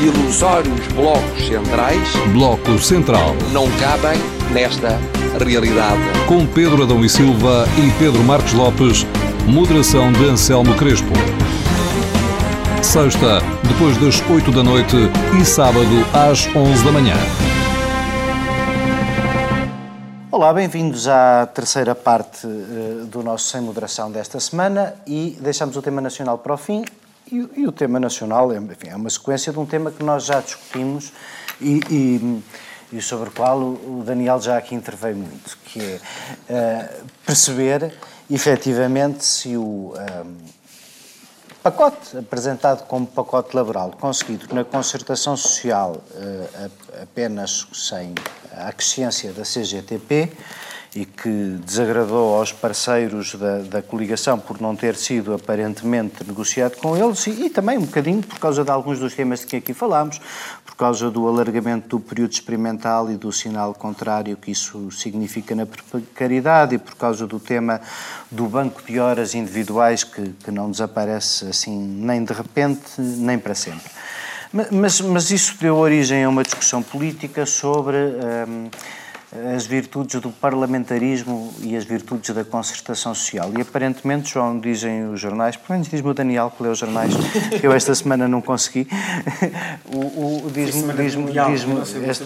[0.00, 3.34] Ilusórios blocos centrais Bloco Central.
[3.52, 4.18] não cabem
[4.50, 4.98] nesta
[5.38, 6.00] realidade.
[6.26, 9.04] Com Pedro Adão e Silva e Pedro Marcos Lopes.
[9.46, 11.12] Moderação de Anselmo Crespo.
[12.82, 14.96] Sexta, depois das 8 da noite
[15.38, 15.84] e sábado
[16.14, 17.16] às 11 da manhã.
[20.32, 25.82] Olá, bem-vindos à terceira parte eh, do nosso Sem Moderação desta semana e deixamos o
[25.82, 26.86] tema nacional para o fim.
[27.30, 30.24] E, e o tema nacional é, enfim, é uma sequência de um tema que nós
[30.24, 31.12] já discutimos
[31.60, 32.42] e, e-
[32.92, 36.00] e sobre o qual o Daniel já aqui interveio muito, que é
[36.48, 37.94] eh, perceber
[38.28, 40.24] efetivamente se o eh,
[41.62, 46.02] pacote apresentado como pacote laboral conseguido na concertação social
[46.96, 48.12] a- apenas sem
[48.56, 50.32] a aquiescência da CGTP
[50.94, 51.28] e que
[51.64, 57.46] desagradou aos parceiros da, da coligação por não ter sido aparentemente negociado com eles e,
[57.46, 60.20] e também um bocadinho por causa de alguns dos temas de que aqui falámos,
[60.66, 65.64] por causa do alargamento do período experimental e do sinal contrário que isso significa na
[65.64, 67.80] precariedade e por causa do tema
[68.30, 73.54] do banco de horas individuais que, que não desaparece assim nem de repente nem para
[73.54, 73.88] sempre.
[74.52, 77.96] Ma- Mas, mas isso deu origem a uma discussão política sobre
[78.48, 78.68] hum,
[79.54, 83.52] as virtudes do parlamentarismo e as virtudes da concertação social.
[83.56, 87.12] E aparentemente, João, dizem os jornais, pelo menos diz-me o Daniel que lê os jornais,
[87.60, 88.88] que eu esta semana não consegui.
[89.86, 89.98] O,
[90.46, 90.82] o, diz-me,
[91.22, 91.94] mundial, não jornais.
[92.08, 92.24] esta-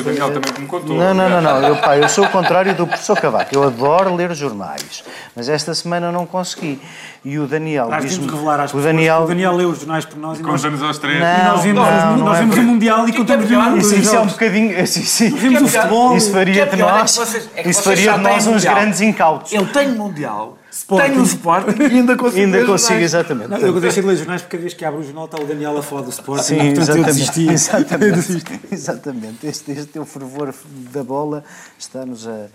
[0.00, 0.96] O Daniel também me contou.
[0.96, 1.62] Não, não, não, não.
[1.62, 3.54] Eu, pá, eu sou o contrário do professor Cavaco.
[3.54, 5.04] Eu adoro ler jornais,
[5.36, 6.80] mas esta semana não consegui.
[7.24, 8.18] E o Daniel Nós diz-me.
[8.18, 10.38] temos de revelar às o pessoas Daniel, que o Daniel lê os jornais por nós
[10.38, 11.16] e nós, Conta-nos aos três.
[11.16, 12.62] e nós vemos, não, não nós é vemos o.
[12.62, 14.78] Mundial e contamos os Isso, isso é um bocadinho.
[14.80, 16.15] Isso, Vimos o futebol.
[16.16, 18.74] Isso faria é de é nós, vocês- é que isso faria de nós uns Mundial.
[18.74, 19.52] grandes incautos.
[19.52, 21.08] Eu tenho Mundial, Sporting.
[21.10, 23.02] tenho o Sporting e ainda consigo Ainda consigo, jornais.
[23.04, 23.48] exatamente.
[23.50, 25.38] Não, eu deixei de ler os jornais porque cada vez que abro o jornal está
[25.40, 26.42] o Daniel a falar do Sporting.
[26.44, 27.06] Sim, portanto eu exatamente.
[27.06, 27.46] desisti.
[27.46, 28.60] Eu Exatamente.
[28.72, 29.46] exatamente.
[29.46, 30.54] Este, este teu fervor
[30.92, 31.44] da bola
[31.78, 32.46] está-nos a,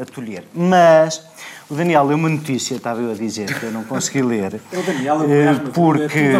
[0.00, 0.44] a tolher.
[0.54, 1.22] Mas
[1.70, 4.60] o Daniel leu uma notícia, estava eu a dizer, que eu não consegui ler.
[4.72, 6.32] É o Daniel, eu eh, porque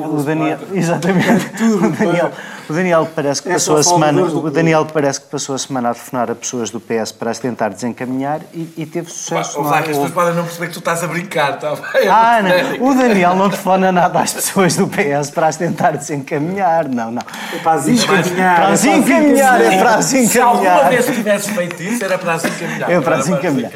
[0.00, 2.32] o Daniel, exatamente, tudo, o Daniel,
[2.68, 4.50] o Daniel parece que É passou a semana, o.
[4.50, 7.68] Daniel parece que passou a semana a telefonar a pessoas do PS para as tentar
[7.68, 9.60] desencaminhar e, e teve sucesso.
[9.60, 9.62] É?
[9.62, 12.08] que as pessoas podem não perceber que tu estás a brincar, está bem?
[12.08, 12.88] Ah, não.
[12.88, 16.88] O Daniel não telefona nada às pessoas do PS para as tentar desencaminhar.
[16.88, 17.22] Não, não.
[17.52, 18.56] É para as encaminhar.
[18.56, 20.90] Para as encaminhar, é para as Se alguma encaminhar.
[20.90, 22.90] vez tivesses feito isso, era para as encaminhar.
[22.94, 23.72] É para as encaminhar.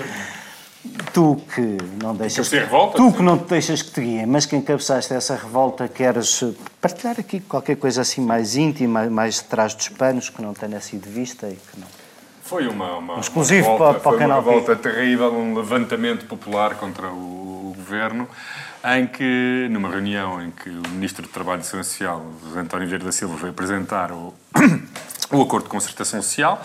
[1.13, 2.49] Tu que não deixas.
[2.51, 6.43] Revolta, Tu que não te deixas que te guiem, mas que encabeçaste essa revolta, queres
[6.43, 10.55] eh, partilhar aqui qualquer coisa assim mais íntima, mais de trás dos panos, que não
[10.55, 11.87] tenha sido vista e que não.
[12.43, 15.35] Foi uma, uma, Um exclusivo uma para- revolta, para o foi canal uma revolta terrível,
[15.35, 18.29] um levantamento popular contra o, o governo,
[18.97, 23.05] em que, numa reunião em que o Ministro do Trabalho e Social, José António Vieira
[23.05, 24.33] da Silva, veio apresentar o,
[25.33, 26.65] o Acordo de Concertação Social.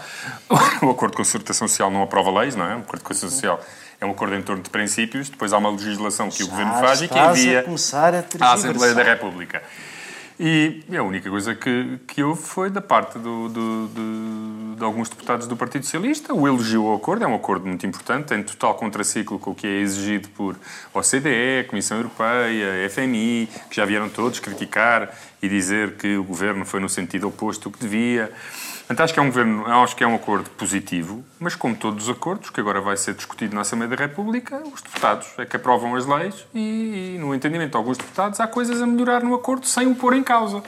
[0.81, 2.75] O Acordo de Concertação Social não aprova leis, não é?
[2.75, 3.59] O Acordo de Concertação Social
[3.99, 7.01] é um acordo em torno de princípios, depois há uma legislação que o Governo faz
[7.01, 7.65] e que envia
[8.39, 9.63] à Assembleia da República.
[10.39, 15.07] E a única coisa que, que houve foi da parte do- do- de, de alguns
[15.07, 18.73] deputados do Partido Socialista o elogio ao acordo, é um acordo muito importante, em total
[18.75, 20.55] contraciclo com o que é exigido por
[20.93, 26.79] OCDE, Comissão Europeia, FMI, que já vieram todos criticar e dizer que o governo foi
[26.79, 28.31] no sentido oposto do que devia.
[28.93, 32.03] Portanto, acho que é um governo, acho que é um acordo positivo, mas como todos
[32.07, 35.55] os acordos, que agora vai ser discutido na Assembleia da República, os deputados é que
[35.55, 39.33] aprovam as leis e, e, no entendimento de alguns deputados, há coisas a melhorar no
[39.33, 40.61] acordo sem o pôr em causa.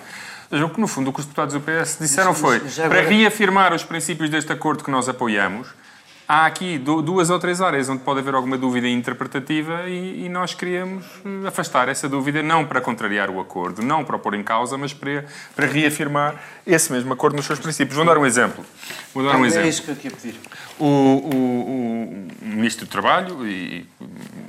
[0.49, 3.01] Vejam que, no fundo, o que os deputados do PS disseram Mas- foi, já para
[3.01, 5.67] agora- reafirmar os princípios deste acordo que nós apoiamos,
[6.27, 10.29] há aqui du- duas ou três áreas onde pode haver alguma dúvida interpretativa e, e
[10.29, 14.33] nós queríamos eh, afastar essa dúvida, não para contrariar o acordo, não para o pôr
[14.33, 16.33] em causa, mas para, para reafirmar
[16.65, 17.95] esse mesmo acordo nos seus princípios.
[17.95, 18.65] Vou dar um exemplo.
[19.13, 19.69] Vou dar um É exemplo.
[19.69, 20.39] isso que eu te ia pedir.
[20.79, 23.85] O, o- o Ministro do Trabalho e,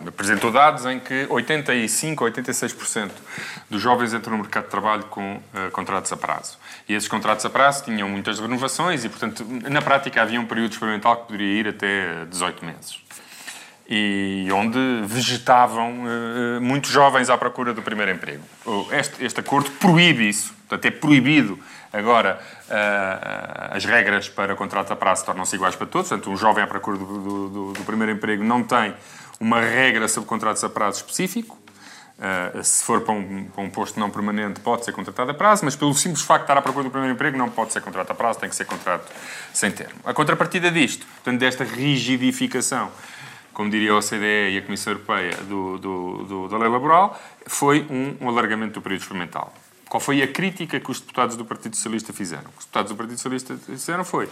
[0.06, 3.10] apresentou dados em que 85% ou 86%
[3.70, 6.58] dos jovens entram no mercado de trabalho com eh, contratos a prazo.
[6.88, 10.72] E esses contratos a prazo tinham muitas renovações e, portanto, na prática havia um período
[10.72, 12.98] experimental que poderia ir até 18 meses.
[13.88, 18.42] E onde vegetavam eh, muitos jovens à procura do primeiro emprego.
[18.90, 20.52] Este, este acordo proíbe isso.
[20.68, 21.56] Portanto, é proibido
[21.96, 22.40] agora
[22.70, 26.08] ah, as regras para contratos a prazo tornam-se iguais para todos.
[26.08, 28.94] Portanto, um jovem à procura do- do- do primeiro emprego não tem
[29.40, 31.58] uma regra sobre contratos a prazo específico.
[32.18, 35.66] Uh, se for para um, para um posto não permanente, pode ser contratado a prazo,
[35.66, 38.10] mas pelo simples facto de estar à procura do primeiro emprego, não pode ser contrato
[38.10, 39.04] a prazo, tem que ser contrato
[39.52, 40.00] sem termo.
[40.02, 42.90] A contrapartida disto, portanto, desta rigidificação,
[43.52, 47.86] como diria a OCDE e a Comissão Europeia do, do- do- da lei laboral, foi
[47.90, 49.52] um, um alargamento do período experimental.
[49.96, 52.42] Qual foi a crítica que os deputados do Partido Socialista fizeram?
[52.42, 54.28] O que os deputados do Partido Socialista fizeram foi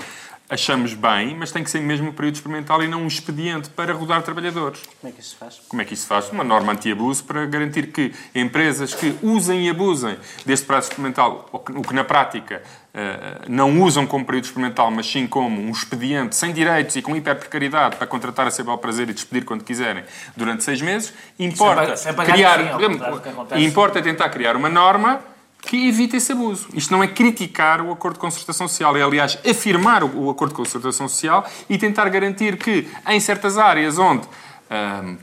[0.46, 3.94] achamos bem, mas tem que ser mesmo um período experimental e não um expediente para
[3.94, 4.82] rodar trabalhadores.
[5.00, 5.62] Como é que isso se faz?
[5.66, 6.30] Como é que isso se faz?
[6.30, 11.58] Uma norma anti-abuso para garantir que empresas que usem e abusem deste prazo experimental, o
[11.58, 12.62] que, na prática
[12.92, 17.16] eh, não usam como período experimental, mas sim como um expediente sem direitos e com
[17.16, 20.04] hiperprecariedade para contratar a seu bel prazer e despedir quando quiserem
[20.36, 25.32] durante seis meses, importa sem pagar criar, importa tentar criar uma norma
[25.66, 26.68] que evite esse abuso.
[26.74, 30.56] Isto não é criticar o acordo de concertação social, é, aliás, afirmar o, acordo de
[30.56, 34.26] concertação social e tentar garantir que, em certas áreas onde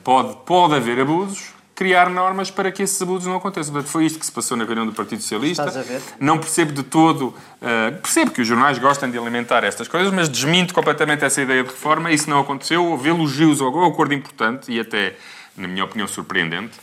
[0.04, 3.74] pode, pode haver abusos, criar normas para que esses abusos não aconteçam.
[3.74, 5.66] Portanto, foi isto que se passou na reunião do Partido Socialista.
[5.66, 6.02] Estás a ver?
[6.20, 7.34] Não percebo de todo.
[7.62, 11.64] ah, percebo que os jornais gostam de alimentar estas coisas, mas desminto completamente essa ideia
[11.64, 12.12] de reforma.
[12.12, 12.86] Isso não aconteceu.
[12.86, 15.16] Houve elogios ao acordo importante e até,
[15.58, 16.74] na minha opinião, surpreendente.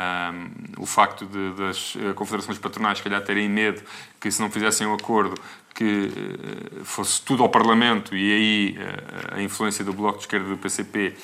[0.00, 3.82] Um, o facto de, das eh, confederações patronais, se calhar, terem medo
[4.18, 5.34] que, se não fizessem um acordo,
[5.74, 10.48] que eh, fosse tudo ao Parlamento e aí eh, a influência do Bloco de Esquerda
[10.48, 11.14] do PCP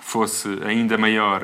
[0.00, 1.42] fosse ainda maior,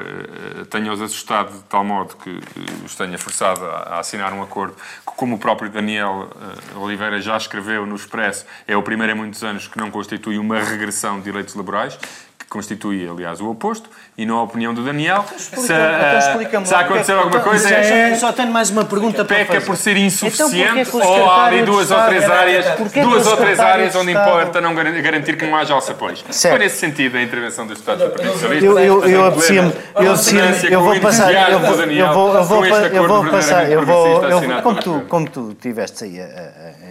[0.69, 2.41] tenha-os assustado de tal modo que,
[2.85, 6.29] os tenha forçado a, assinar um acordo que, como o próprio Daniel
[6.75, 10.61] Oliveira já escreveu no Expresso, é o primeiro em muitos anos que não constitui uma
[10.61, 11.99] regressão de direitos laborais,
[12.39, 15.25] que constitui, aliás, o oposto, e não a opinião do Daniel.
[15.37, 19.25] Se, Então eh, explica-me se aconteceu alguma coisa, só- é, Só tenho mais uma pergunta
[19.25, 19.67] para peca fazer.
[19.67, 22.67] por ser Então, insuficiente que o ou há ali duas ou Estado- três áreas,
[23.03, 25.93] duas ou três áreas de onde Estado- importa não gar- garantir que não haja alça
[25.93, 26.25] apoios.
[26.31, 26.55] Certo.
[26.57, 28.67] Foi nesse sentido a intervenção dos deputados do Partido Socialista.
[28.67, 32.65] Eu, eu, eu apetecia-me, eu apetecia-me, eu vou passar, eu vou, eu vou, eu vou,
[32.67, 36.29] eu vou passar, eu vou, eu vou como tu, como tu tiveste aí a, a-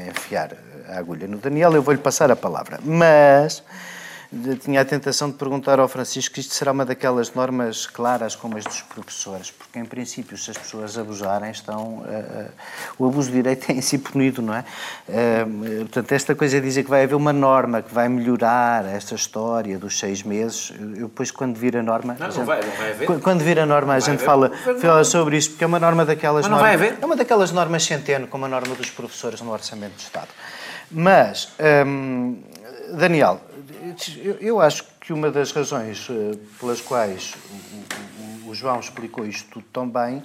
[0.06, 0.50] a enfiar
[0.94, 2.80] a agulha no Daniel, eu vou-lhe passar a palavra.
[2.84, 3.64] Mas
[4.62, 8.58] tinha a tentação de perguntar ao Francisco que isto será uma daquelas normas claras como
[8.58, 12.00] as dos professores, porque em princípio se as pessoas abusarem estão...
[12.00, 12.52] Uh, uh,
[13.00, 14.66] o abuso de direito é em si punido, não é?
[15.08, 19.16] Uh, portanto, esta coisa de dizer que vai haver uma norma que vai melhorar esta
[19.16, 22.18] história dos seis meses, eu depois quando vir a norma...
[22.20, 23.22] Não, a não, vai, não vai haver.
[23.22, 24.52] Quando vir a norma a gente fala,
[24.82, 26.80] fala sobre isto, porque é uma norma daquelas Mas não normas...
[26.80, 27.00] vai haver?
[27.02, 30.30] É uma daquelas normas centeno, como a norma dos professores no Orçamento de Estado.
[30.92, 31.54] Mas,
[31.86, 32.38] hum,
[32.94, 33.42] Daniel,
[34.42, 37.34] eu, acho que uma das razões eh, pelas quais
[38.46, 40.24] o João explicou isto tudo tão bem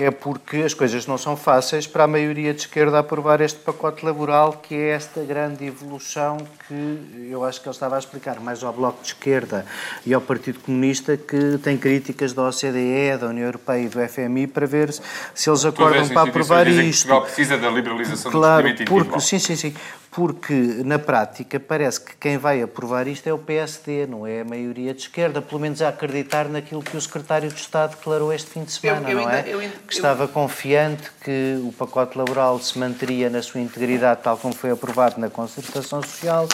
[0.00, 4.04] é porque as coisas não são fáceis para a maioria de esquerda aprovar este pacote
[4.04, 6.38] laboral, que é esta grande evolução
[6.68, 9.64] que eu acho que ele estava a explicar, mais ao Bloco de Esquerda
[10.04, 14.46] e ao Partido Comunista, que tem críticas da OCDE, da União Europeia e do FMI
[14.48, 14.92] para ver
[15.34, 17.06] se eles acordam para aprovar isto.
[17.08, 19.74] Portugal precisa da liberalização Claro, do porque, sim, sim, sim.
[20.10, 20.52] Porque,
[20.84, 24.94] na prática, parece que quem vai aprovar isto é o PSD, não é a maioria
[24.94, 28.62] de esquerda, pelo menos a acreditar naquilo que o secretário de Estado declarou este fim
[28.62, 29.52] de semana, Eu- eu não ainda- é?
[29.54, 34.36] eu ainda- que estava confiante que o pacote laboral se manteria na sua integridade, tal
[34.36, 36.48] como foi aprovado na concertação social,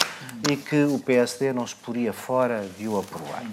[0.49, 3.43] e que o PSD não se poria fora de o aprovar.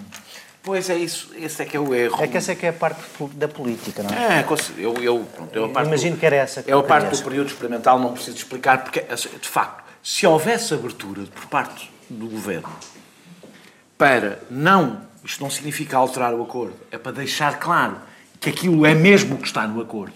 [0.61, 2.21] Pois é isso, esse é que é o erro.
[2.21, 3.01] É que essa é que é a parte
[3.33, 4.39] da política, não é?
[4.39, 4.45] É,
[4.77, 7.15] eu, eu, pronto, eu a parte Imagino que era essa que É a eu parte
[7.15, 12.27] do período experimental, não preciso explicar, porque, de facto, se houvesse abertura por parte do
[12.27, 12.69] governo
[13.97, 17.97] para não, isto não significa alterar o acordo, é para deixar claro
[18.39, 20.13] que aquilo é mesmo o que está no acordo.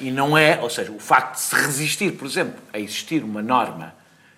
[0.00, 3.42] E não é, ou seja, o facto de se resistir, por exemplo, a existir uma
[3.42, 3.94] norma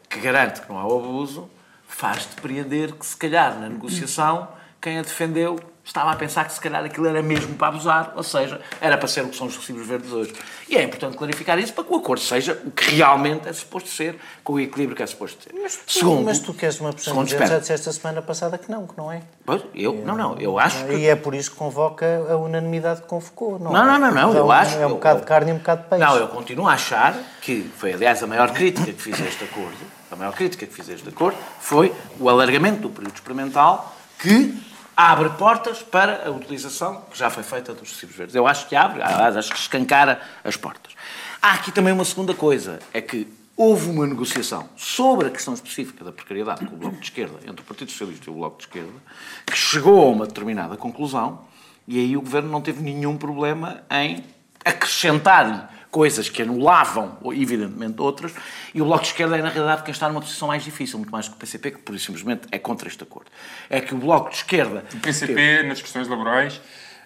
[0.08, 1.50] que garante que não há o abuso,
[1.88, 4.48] faz depreender que, se calhar, na negociação,
[4.80, 5.58] quem a defendeu
[5.88, 9.08] estava a pensar que, se calhar, aquilo era mesmo para abusar, ou seja, era para
[9.08, 10.32] ser o que são os recibos verdes hoje.
[10.68, 13.88] E é importante clarificar isso para que o acordo seja o que realmente é suposto
[13.88, 15.52] ser, com o equilíbrio que é suposto ser.
[15.60, 18.70] Mas tu, Segundo, mas tu queres uma pessoa de já disseste a semana passada que
[18.70, 19.22] não, que não é.
[19.46, 23.00] Pois, eu, não, não, eu acho que E é por isso que convoca a unanimidade
[23.00, 23.86] que convocou, não Não, é?
[23.86, 25.82] não, não, não, eu Então, acho- É um eu- bocado de carne e um bocado
[25.84, 26.04] de peixe.
[26.04, 29.42] Não, eu continuo a achar que foi, aliás, a maior crítica que fiz a este
[29.44, 29.76] acordo,
[30.12, 34.54] a maior crítica que fiz a este acordo foi o alargamento do período experimental que
[34.98, 38.34] abre portas para a utilização que já foi feita dos recibos verdes.
[38.34, 40.92] Eu acho que abre, acho que escancara as portas.
[41.40, 46.04] Há aqui também uma segunda coisa, é que houve uma negociação sobre a questão específica
[46.04, 48.64] da precariedade com o Bloco de Esquerda, entre o Partido Socialista e o Bloco de
[48.64, 48.98] Esquerda,
[49.46, 51.44] que chegou a uma determinada conclusão
[51.86, 54.24] e aí o Governo não teve nenhum problema em
[54.64, 58.32] acrescentar-lhe coisas que anulavam, ou, evidentemente, outras,
[58.74, 61.10] e o Bloco de Esquerda é, na realidade, quem está numa posição mais difícil, muito
[61.10, 63.30] mais que o PCP, que, por isso, simplesmente, é contra este acordo.
[63.70, 64.84] É que o Bloco de Esquerda...
[64.94, 66.60] O PCP, nas questões laborais,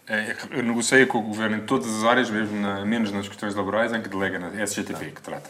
[0.09, 3.93] eh, negocia com o governo em todas as áreas, mesmo na- menos nas questões laborais,
[3.93, 5.49] em que delega na SGTP, que trata.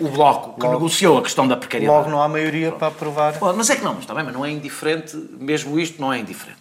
[0.00, 1.98] O Bloco que negociou a questão da precariedade.
[1.98, 3.38] Logo não há maioria para aprovar.
[3.38, 6.12] Bom, mas é que não, mas está bem, mas não é indiferente, mesmo isto não
[6.12, 6.58] é indiferente.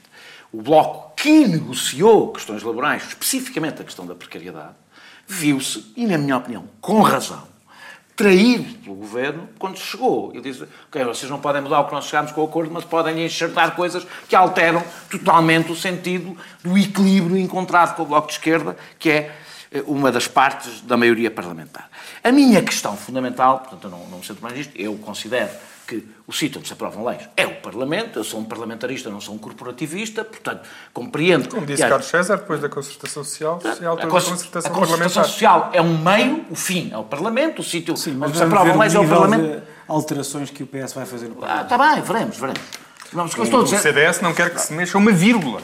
[0.52, 4.76] O Bloco que negociou questões laborais, especificamente a questão da precariedade,
[5.28, 7.54] viu-se, e na minha opinião, com razão,
[8.16, 10.32] traído pelo Governo quando chegou.
[10.34, 12.84] Ele disse, ok, vocês não podem mudar o que nós chegámos com o acordo, mas
[12.84, 18.34] podem enxertar coisas que alteram totalmente o sentido do equilíbrio encontrado com o Bloco de
[18.34, 19.36] Esquerda, que é
[19.72, 21.90] eh, uma das partes da maioria parlamentar.
[22.24, 25.50] A minha questão fundamental, portanto, eu não, não me centro mais nisto, eu considero
[25.94, 29.22] que o sítio onde se aprovam leis é o Parlamento, eu sou um parlamentarista, não
[29.22, 30.62] sou um corporativista, portanto,
[30.94, 31.50] compreendo...
[31.50, 35.70] Como disse Carlos César, depois da concertação social, se a a concertação a concertação social
[35.74, 38.96] é um meio, o fim é o Parlamento, o sítio Sim, onde se aprovam leis
[38.96, 39.64] o é o Parlamento.
[39.88, 41.64] alterações que o PS vai fazer no Ah, Parlamento.
[41.64, 42.62] está bem, veremos, veremos.
[43.14, 43.78] Não, o dizer...
[43.78, 45.62] CDS não quer que se mexa uma vírgula.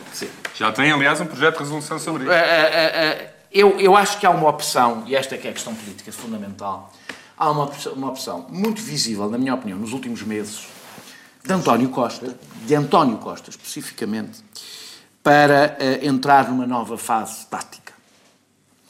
[0.55, 2.31] Já tem, aliás, um projeto de resolução sobre isso.
[2.31, 5.49] É, é, é, eu, eu acho que há uma opção, e esta é que é
[5.51, 6.91] a questão política fundamental,
[7.39, 10.67] há uma, opção- uma opção muito visível, na minha opinião, nos últimos meses,
[11.43, 14.43] de António Costa, de António Costa especificamente,
[15.23, 17.93] para eh, entrar numa nova fase tática.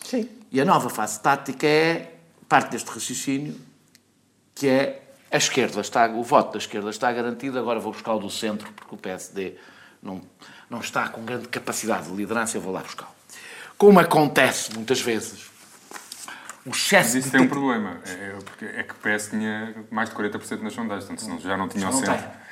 [0.03, 0.27] Sim.
[0.51, 2.15] E a nova fase tática é
[2.47, 3.55] parte deste raciocínio,
[4.55, 8.19] que é a esquerda está, o voto da esquerda está garantido, agora vou buscar o
[8.19, 9.55] do centro, porque o PSD
[10.01, 10.21] não,
[10.67, 13.13] não está com grande capacidade de liderança, eu vou lá buscar.
[13.77, 15.48] Como acontece muitas vezes,
[16.65, 19.29] o excesso Mas isso de tem um problema, é, é porque é que o PS
[19.29, 22.13] tinha mais de 40% nas sondagens, portanto, já não tinha Já o centro.
[22.15, 22.48] tem.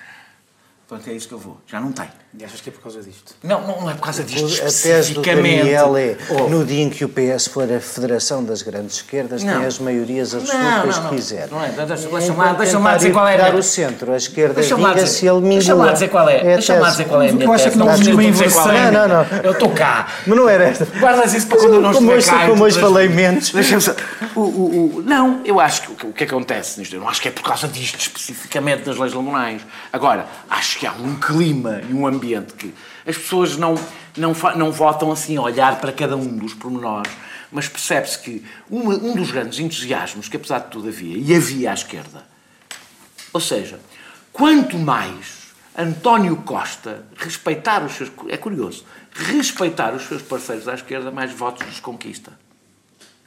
[0.88, 1.58] Portanto, é isso que eu vou.
[1.68, 2.08] Já não tem.
[2.40, 3.36] E achas que é por causa disto?
[3.44, 5.22] Não, não, não é por causa disto A tese do.
[5.22, 6.48] Daniel é, Oh.
[6.48, 9.58] no dia em que o PS for a Federação das Grandes Esquerdas, Não.
[9.58, 11.10] tem as maiorias Não, absolutas não, não.
[11.10, 11.48] que quiser.
[11.52, 14.82] Não é, deixa- deixa-me lá- deixa-me lá dizer qual é o centro, a esquerda Deixa-me
[14.82, 15.56] lá vinga-se dizer- ele mingua.
[15.58, 16.44] deixa-me lá dizer qual é.
[16.44, 17.78] Deixa-me lá dizer qual é a minha é que tese.
[17.78, 18.78] não houve Não, nenhuma não qual é.
[18.78, 18.92] inversão.
[18.92, 19.38] Não, não.
[19.44, 20.08] Eu estou cá.
[20.26, 20.86] Mas não era esta.
[20.86, 22.48] Guardas isso para quando eu não Como estiver cá.
[22.48, 23.50] como hoje falei menos.
[23.52, 23.96] Deixa-me só-
[24.36, 27.10] o, o, o- Não, eu acho que o, que o que acontece nisto, eu não
[27.10, 29.62] acho que é por causa disto especificamente das leis laborais.
[29.92, 32.74] Agora, acho que há um clima e um ambiente que
[33.06, 33.76] as pessoas não,
[34.16, 37.12] não, não votam assim a olhar para cada um dos pormenores,
[37.52, 41.72] mas percebe-se que uma- um dos grandes entusiasmos que apesar de tudo havia, e havia
[41.72, 42.26] à esquerda,
[43.34, 43.80] ou seja,
[44.32, 45.48] quanto mais
[45.78, 48.12] António Costa respeitar os seus.
[48.30, 48.84] É curioso.
[49.14, 52.32] Respeitar os seus parceiros à esquerda, mais votos lhes conquista.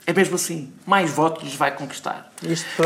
[0.07, 0.73] É mesmo assim.
[0.87, 2.33] Mais votos lhes vai conquistar.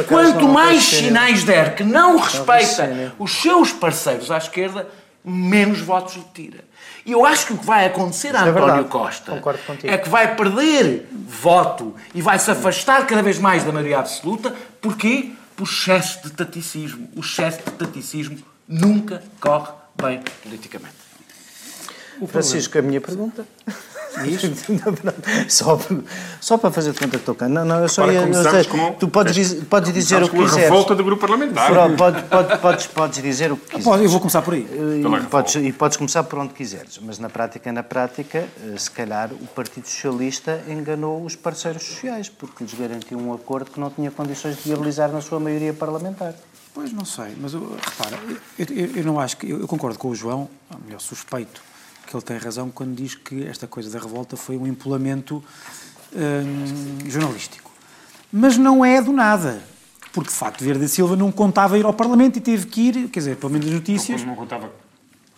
[0.08, 3.12] Quanto não mais sinais der que não respeita raciocínio.
[3.18, 4.88] os seus parceiros à esquerda,
[5.24, 6.64] menos votos lhe tira.
[7.06, 8.88] E eu acho que o que vai acontecer a Isso é António verdade.
[8.88, 9.42] Costa
[9.82, 14.54] é que vai perder voto e vai se afastar cada vez mais da maioria absoluta.
[14.80, 15.32] Porquê?
[15.56, 17.08] Por excesso de taticismo.
[17.14, 20.94] O excesso de taticismo nunca corre bem politicamente.
[22.26, 23.46] Francisco, a minha pergunta.
[25.48, 25.78] Só,
[26.40, 27.48] só para fazer de conta que estou cá.
[27.48, 28.20] Não, não, eu só Para ia.
[28.20, 30.64] eu sei, com- tu podes, dizer- podes dizer o que com a quiseres.
[30.70, 31.70] revolta do grupo parlamentar.
[31.70, 33.84] Pro- pode- pode- podes, podes dizer o que quiseres.
[33.84, 34.62] Pode, eu vou começar por aí.
[34.64, 38.90] E podes, e podes começar por onde quiseres, mas na prática, na prática, eh, se
[38.90, 43.90] calhar o Partido Socialista enganou os parceiros sociais, porque lhes garantiu um acordo que não
[43.90, 46.34] tinha condições de viabilizar na sua maioria parlamentar.
[46.72, 48.18] Pois não sei, mas eu, repara,
[48.58, 49.48] eu, eu- eu não acho que.
[49.48, 51.60] Eu, eu concordo com o João, ou melhor, suspeito
[52.06, 55.42] que ele tem razão quando diz que esta coisa da revolta foi um empolamento
[56.14, 57.70] hum, jornalístico.
[58.32, 59.62] Mas não é do nada.
[60.12, 63.18] Porque, de facto, Verde Silva não contava ir ao Parlamento e teve que ir, quer
[63.20, 64.22] dizer, pelo menos as notícias.
[64.24, 64.70] Não contava.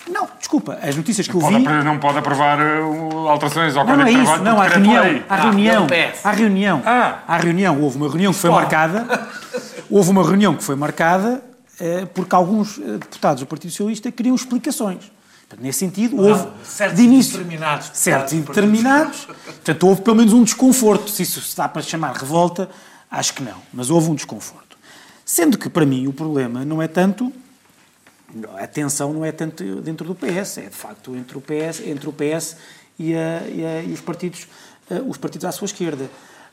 [0.09, 1.67] Não, desculpa, as notícias que eu Pode vi.
[1.67, 5.03] apro- não pode aprovar uh, alterações ao Não, Código não é isso, não, à reunião,
[5.29, 5.87] à reunião,
[6.23, 7.19] à reunião, Ah.
[7.27, 9.29] à reunião, houve uma reunião que foi marcada,
[9.91, 11.43] houve uma reunião que foi marcada
[11.81, 15.11] eh, porque alguns eh, deputados do Partido Socialista queriam explicações.
[15.59, 20.43] Nesse sentido, houve certos de início, determinados certos e determinados, portanto, houve pelo menos um
[20.43, 22.69] desconforto, se isso se dá para chamar revolta,
[23.11, 24.77] acho que não, mas houve um desconforto.
[25.25, 27.33] Sendo que, para mim, o problema não é tanto
[28.59, 32.09] a tensão não é tanto dentro do PS, é de facto entre o PS, entre
[32.09, 32.57] o PS
[32.99, 34.47] e, a- e a- e os, partidos,
[34.91, 36.11] eh, os partidos à sua esquerda.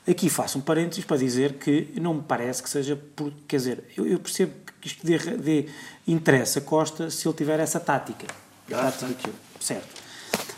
[0.07, 3.33] Aqui faço um parênteses para dizer que não me parece que seja por.
[3.47, 5.65] Quer dizer, eu, eu percebo que isto dê, dê
[6.07, 8.27] interesse a Costa se ele tiver essa tática.
[8.74, 10.03] Eu, certo.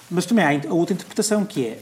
[0.09, 1.79] Mas também há a outra interpretação que é: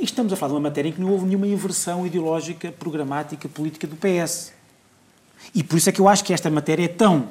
[0.00, 3.86] estamos a falar de uma matéria em que não houve nenhuma inversão ideológica, programática, política
[3.86, 4.52] do PS.
[5.54, 7.28] E por isso é que eu acho que esta matéria é tão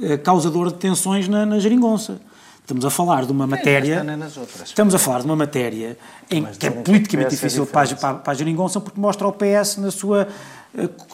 [0.00, 2.20] eh, causadora de tensões na, na geringonça.
[2.60, 4.02] Estamos a falar de uma matéria.
[4.02, 4.68] nas outras.
[4.68, 5.98] Estamos a falar de uma matéria
[6.30, 9.76] em que é politicamente é difícil para, para, para a geringonça porque mostra o PS
[9.76, 10.28] na sua,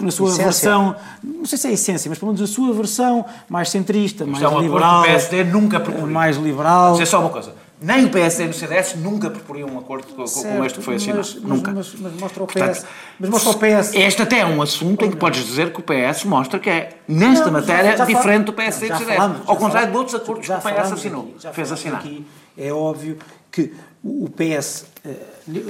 [0.00, 0.44] na sua Essência.
[0.44, 4.24] versão, não sei se é a essência, mas pelo menos a sua versão mais centrista,
[4.24, 5.02] mais Isto é um acordo liberal.
[5.02, 6.10] que o PSD nunca propõe.
[6.10, 6.84] Mais liberal.
[6.90, 7.54] Vou dizer só uma coisa.
[7.80, 10.84] Nem o PSD nem o CDS nunca proporiam um acordo com, com Certo, este que
[10.84, 11.18] foi assinado.
[11.18, 11.70] mas- nunca.
[11.72, 12.54] Mas, mas mostra o PS.
[12.58, 12.86] Portanto,
[13.20, 13.94] mas mostra o PS.
[13.94, 16.98] Este até é um assunto em que podes dizer que o PS mostra que é,
[17.06, 19.16] nesta Não, matéria, já fal- diferente do PSD e já do CDS.
[19.16, 21.70] falamos, Ao já contrário de outros acordos que já o PS assinou, aqui, já fez
[21.72, 22.00] assinar.
[22.00, 22.26] aqui.
[22.56, 23.16] É óbvio
[23.50, 25.10] que o o PS eh,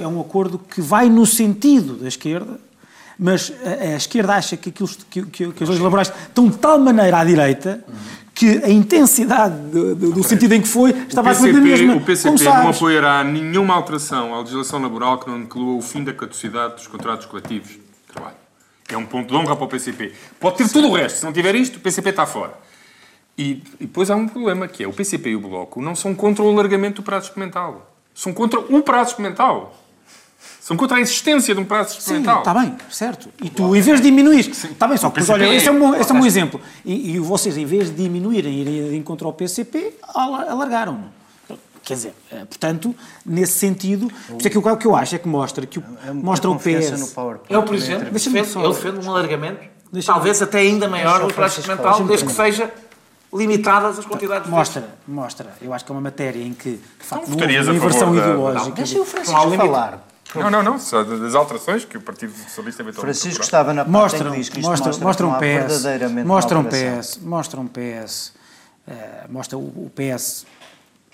[0.03, 2.59] é um acordo que vai no sentido da esquerda,
[3.19, 6.57] mas a, a esquerda acha que, aquilo, que, que, que as leis laborais estão de
[6.59, 7.85] tal maneira à direita
[8.35, 11.97] que a intensidade do, do- do sentido em que foi estava a cometer PCP, mesmo.
[11.97, 16.13] o PCP não apoiará nenhuma alteração à legislação laboral que não inclua o fim da
[16.13, 17.81] caducidade dos contratos coletivos de
[18.13, 18.37] trabalho.
[18.89, 20.13] É um ponto de honra para o PCP.
[20.39, 21.19] Pode ter tudo o resto.
[21.19, 22.55] Se não tiver isto, o PCP está fora.
[23.37, 26.15] E, e depois há um problema, que é o PCP e o Bloco não são
[26.15, 27.91] contra o alargamento do prazo experimental.
[28.15, 29.77] São contra o prazo experimental.
[30.69, 32.39] São contra a existência de um prazo Sim, experimental.
[32.41, 33.31] está bem, certo.
[33.43, 35.73] E tu, em vez de diminuir, está bem, só que, O olha, PCP esse é
[35.73, 36.61] um bom, esse é um bom exemplo.
[36.85, 41.11] E, e vocês, em vez de diminuírem e irem de encontro ao PCP, ala- alargaram-no.
[41.83, 42.95] Quer dizer, eh, portanto,
[43.25, 45.85] nesse sentido, por isso é que o que eu acho é que mostra que o,
[46.13, 47.01] mostra o PS.
[47.01, 47.51] no PowerPoint.
[47.51, 49.61] Eu, por exemplo, defendo, eu defendo um alargamento,
[50.05, 52.71] talvez até ainda maior do prazo experimental, desde que seja
[53.33, 55.47] limitadas as quantidades de Mostra, mostra.
[55.63, 58.65] Eu acho que é uma matéria em que, de facto, não houve inversão ideológica.
[58.69, 60.08] Não, Deixa o Francisco falar.
[60.35, 60.79] Não, não, não.
[60.79, 64.49] Só das alterações que o Partido Socialista eventualmente Francisco estava na parte Mostram, que diz
[64.49, 65.83] que isto mostram, mostra mostram que não há PS,
[66.23, 66.65] uma alteração.
[66.65, 67.19] PS,
[67.73, 68.33] PS,
[68.87, 70.47] eh, mostra o, o PS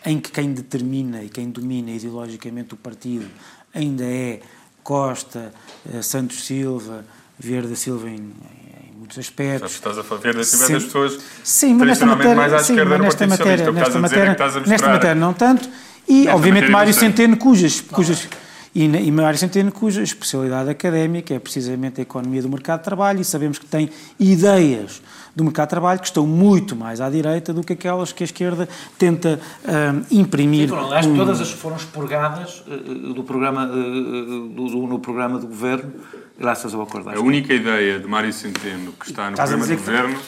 [0.05, 3.27] em que quem determina e quem domina ideologicamente o partido
[3.73, 4.41] ainda é
[4.83, 5.53] Costa,
[5.93, 7.05] eh, Santos Silva,
[7.39, 9.73] Vieira da Silva em, em muitos aspectos.
[9.75, 10.75] Estás a ver das Sim.
[10.75, 13.71] pessoas Sim, mas nesta matéria, mais à sim, esquerda mas no nesta Partido matéria, Socialista.
[13.71, 15.69] O que nesta é matéria, estás a nesta matéria não tanto.
[16.07, 16.93] E, Nesta obviamente, Mário.
[16.93, 18.29] Centeno, cujas, cujas
[18.75, 23.21] e, e Mário Centeno, cuja especialidade académica é precisamente a economia do mercado de trabalho
[23.21, 25.01] e sabemos que tem ideias
[25.37, 28.27] do mercado de trabalho que estão muito mais à direita do que aquelas que a
[28.27, 28.69] esquerda
[28.99, 30.69] tenta ah, imprimir.
[30.69, 35.39] Foram, aliás, um- todas as foram expurgadas eh, do programa, eh, do, do- no programa
[35.39, 35.93] do governo,
[36.39, 37.11] graças ao acordo.
[37.11, 40.21] A única ideia de Mário Centeno que está no programa do governo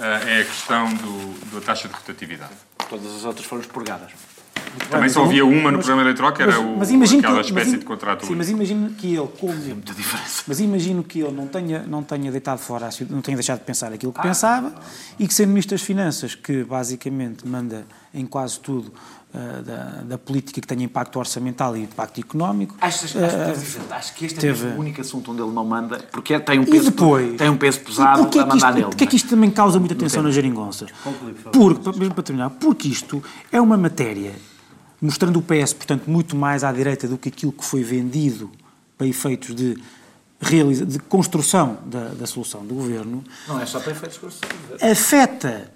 [0.00, 2.52] eh, é a questão do, da taxa de rotatividade.
[2.90, 4.10] Todas as outras foram expurgadas.
[4.90, 7.70] Também só havia uma no programa eleitoral, que era o, mas imagino aquela que, espécie
[7.70, 9.52] mas, de contrato Sim, mas imagino que ele, como.
[9.54, 10.42] muita diferença.
[10.46, 13.64] Mas imagino que ele não tenha, não tenha deitado fora, a não tenha deixado de
[13.64, 14.22] pensar aquilo que Ah.
[14.22, 14.74] pensava
[15.18, 18.92] e que, sendo Ministro das Finanças, que basicamente manda em quase tudo
[19.34, 22.76] ah, da, da política que tenha impacto orçamental e impacto económico.
[22.80, 25.64] Achas, acho, que acho que este é teve- mesmo o único assunto onde ele não
[25.64, 27.36] manda, porque tem um peso, depois?
[27.38, 28.86] tem um peso pesado porquê a é que mandar isto, nele.
[28.88, 30.86] porquê é que isto também causa muita tensão na geringonça?
[31.50, 34.32] Porque, pa- mesmo para terminar, porque isto é uma matéria,
[35.02, 38.50] mostrando o PS, portanto, muito mais à direita do que aquilo que foi vendido
[38.96, 39.76] para efeitos de,
[40.86, 44.80] de construção da, da solução do governo, Não é só para efeitos construtivos.
[44.80, 45.71] afeta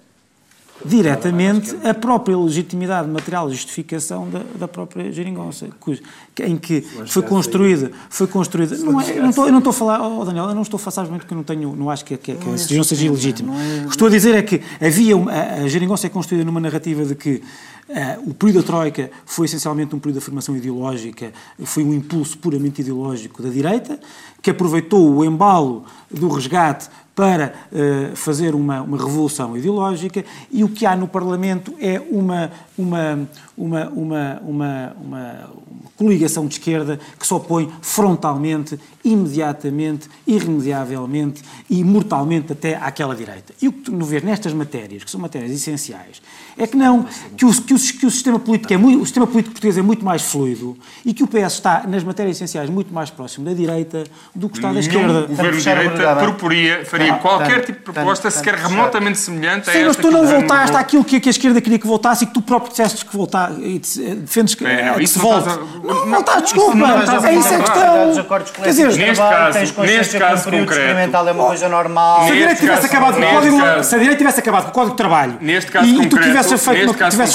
[0.85, 6.01] diretamente a própria legitimidade material de justificação da, da própria geringonça, cujo-
[6.33, 9.71] que- em que foi construída, foi construída, não é, eu não estou, eu não estou
[9.71, 12.05] a falar, oh Daniel, eu não estou a falar porque eu não tenho, não acho
[12.05, 13.53] que, que, que a geringonça seja ilegítima.
[13.53, 16.59] O que estou a dizer é que havia, uma- a, a geringonça é construída numa
[16.59, 17.41] narrativa de que
[17.89, 21.31] eh, o período da Troika foi essencialmente um período de afirmação ideológica,
[21.63, 23.99] foi um impulso puramente ideológico da direita,
[24.41, 30.69] que aproveitou o embalo do resgate para eh, fazer uma, uma revolução ideológica e o
[30.69, 35.49] que há no Parlamento é uma, uma, uma, uma, uma, uma
[35.95, 43.51] coligação de esquerda que se opõe frontalmente, imediatamente, irremediavelmente e mortalmente até àquela direita.
[43.59, 46.21] E o que tu não vês nestas matérias, que são matérias essenciais,
[46.55, 47.03] é que não,
[47.35, 49.81] que o, que o, que o sistema político é muito, o sistema político português é
[49.81, 53.53] muito mais fluido e que o PS está, nas matérias essenciais, muito mais próximo da
[53.53, 54.03] direita
[54.35, 55.21] do que está da esquerda.
[55.23, 59.95] governo de direita proporia, faria qualquer tipo de proposta sequer remotamente semelhante a Sim, mas
[59.95, 62.41] tu que não voltaste àquilo que, que a esquerda queria que voltasse e que tu
[62.41, 65.47] próprio disseste que voltar e te- defendes que, É, não, que isso se não volte.
[65.83, 67.27] Não, não, isso desculpa.
[67.27, 67.49] é isso.
[67.57, 68.63] Dos questão.
[68.63, 72.23] Quer dizer, Neste caso- neste que período concreto- experimental é uma coisa normal.
[72.25, 74.73] se a direita tivesse acabado com o código, se a direita tivesse acabado com o
[74.73, 76.61] código de trabalho e, tu tivesses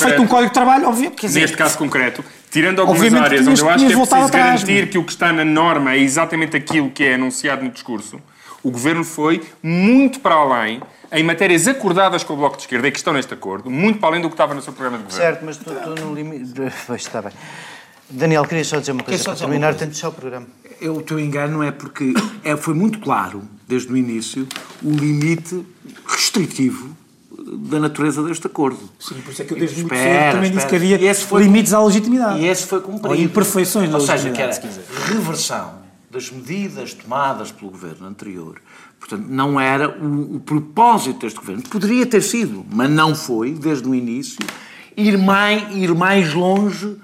[0.01, 3.47] feito, um código de trabalho, óbvio, quer dizer, Neste caso concreto, tirando algumas Obviamente áreas
[3.47, 4.31] onde eu acho que é preciso atrás,
[4.62, 7.70] garantir mas- que o que está na norma é exatamente aquilo que é anunciado no
[7.70, 8.20] discurso,
[8.63, 12.91] o Governo foi muito para além em matérias acordadas com o Bloco de Esquerda e
[12.91, 15.25] que estão neste acordo, muito para além do que estava no seu programa de Governo.
[15.25, 16.53] Certo, mas estou no limite.
[16.87, 17.33] Pois está bem.
[18.09, 20.47] Daniel, queria só dizer uma coisa só para terminar, tento só o programa.
[20.81, 22.13] Eu, o teu engano é porque
[22.45, 24.47] é, foi muito claro, desde o início,
[24.83, 25.65] o limite
[26.07, 26.97] restritivo
[27.71, 28.81] da natureza deste acordo.
[28.99, 31.25] Sim, por isso é que eu desde muito cedo também disse que havia E esse
[31.25, 32.41] foi limites à legitimidade.
[32.41, 33.09] E esse foi cumprido.
[33.09, 35.82] Ou imperfeições na Ou seja, que legitimidade, era reversão
[36.13, 38.61] das medidas tomadas pelo governo anterior.
[39.01, 41.63] Portanto, não era o, o propósito deste governo.
[41.63, 44.39] Poderia ter sido, mas não foi, desde o início,
[44.95, 46.99] ir mais, ir mais longe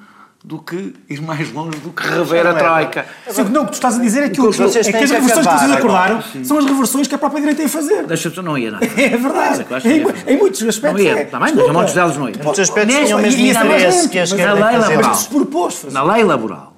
[0.44, 3.06] do que ir mais longe do que rever a troika.
[3.28, 5.10] Sim, não, o que tu estás a dizer é que, o, Vocês é que as
[5.10, 6.44] reversões que vocês acordaram agora.
[6.44, 8.06] são as reversões que a própria direita ia fazer.
[8.06, 8.86] Deixa-te, não ia nada.
[8.96, 9.64] É verdade.
[9.64, 11.02] Que Em, em muitos aspectos.
[11.02, 11.24] Não ia, é.
[11.24, 12.36] bem, mas em muitos deles não ia.
[12.42, 14.78] Muitos aspectos tinham mesmo interesse que a mas esquerda fazer.
[14.78, 15.10] laboral.
[15.10, 15.94] Mas propôs fazer.
[15.94, 16.77] Na lei laboral,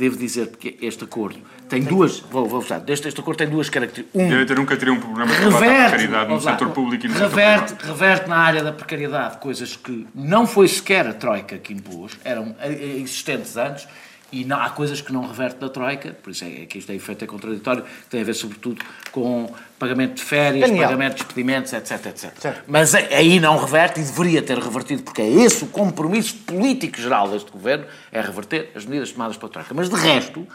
[0.00, 1.38] devo dizer que este acordo
[1.68, 2.20] tem duas.
[2.20, 2.82] Vou, vou usar.
[2.88, 4.20] Este, este acordo tem duas características.
[4.20, 7.14] Um, direita nunca teria um programa de combate à precariedade no setor público e no
[7.14, 7.98] setor reverte, privado.
[7.98, 12.56] reverte na área da precariedade coisas que não foi sequer a Troika que impôs, eram
[12.60, 13.86] eh, existentes antes,
[14.32, 16.94] e não- há coisas que não reverte da Troika, por isso é que isto é
[16.94, 20.86] efeito é contraditório, que tem a ver sobretudo com pagamento de férias, Daniel.
[20.88, 22.56] pagamento de despedimentos, etc, etc.
[22.66, 26.98] Mas a- aí não reverte e deveria ter revertido, porque é esse o compromisso político
[27.00, 29.72] geral deste governo, é reverter as medidas tomadas pela Troika.
[29.74, 30.46] Mas de resto,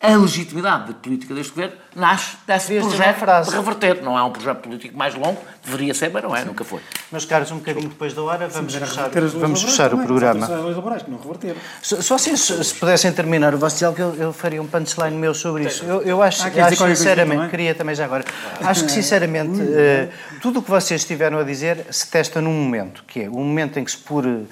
[0.00, 3.50] a legitimidade da política deste governo nasce desse Devias uma projeto frase.
[3.50, 4.00] de reverter.
[4.02, 6.80] Não é um projeto político mais longo, deveria ser, mas não é, nunca foi.
[7.10, 10.06] Meus caros, um bocadinho depois da hora, vamos fechar, vamos laborais fechar o também.
[10.06, 10.46] programa.
[10.46, 11.56] Só as leis laborais que não reverteram.
[11.82, 15.84] Se, se pudessem terminar o vosso diálogo, eu, eu faria um punchline meu sobre isso.
[15.84, 17.50] Eu, eu acho, Ah, acho sinceramente, também?
[17.50, 18.24] queria também já agora,
[18.60, 23.02] acho que sinceramente eh, tudo o que vocês estiveram a dizer se testa num momento,
[23.04, 24.42] que é o momento em que se por eh,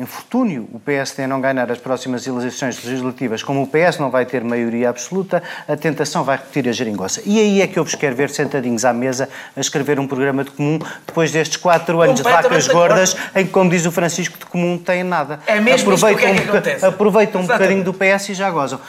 [0.00, 4.42] infortúnio o PSD não ganhar as próximas eleições legislativas, como o PS não vai ter
[4.42, 7.22] maioria absoluta, a tentação vai repetir a geringonça.
[7.24, 10.44] E aí é que eu vos quero ver sentadinhos à mesa a escrever um programa
[10.44, 14.38] de comum depois destes quatro anos de vacas gordas em que, como diz o Francisco,
[14.38, 15.40] de comum tem nada.
[15.46, 18.50] É mesmo isto, o que é que um aproveitam um bocadinho do PS e já
[18.50, 18.80] gozam.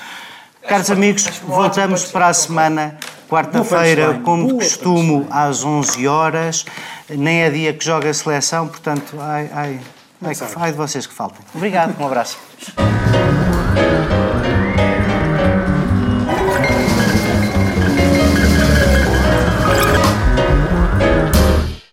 [0.68, 2.98] Caros amigos, voltamos para a semana
[3.30, 6.66] Quarta-feira, como de costume, às 11 horas.
[7.08, 9.80] Nem é dia que joga a seleção, portanto, ai, ai,
[10.22, 11.40] ai, que- ai de vocês que faltem.
[11.54, 12.38] Obrigado, um abraço.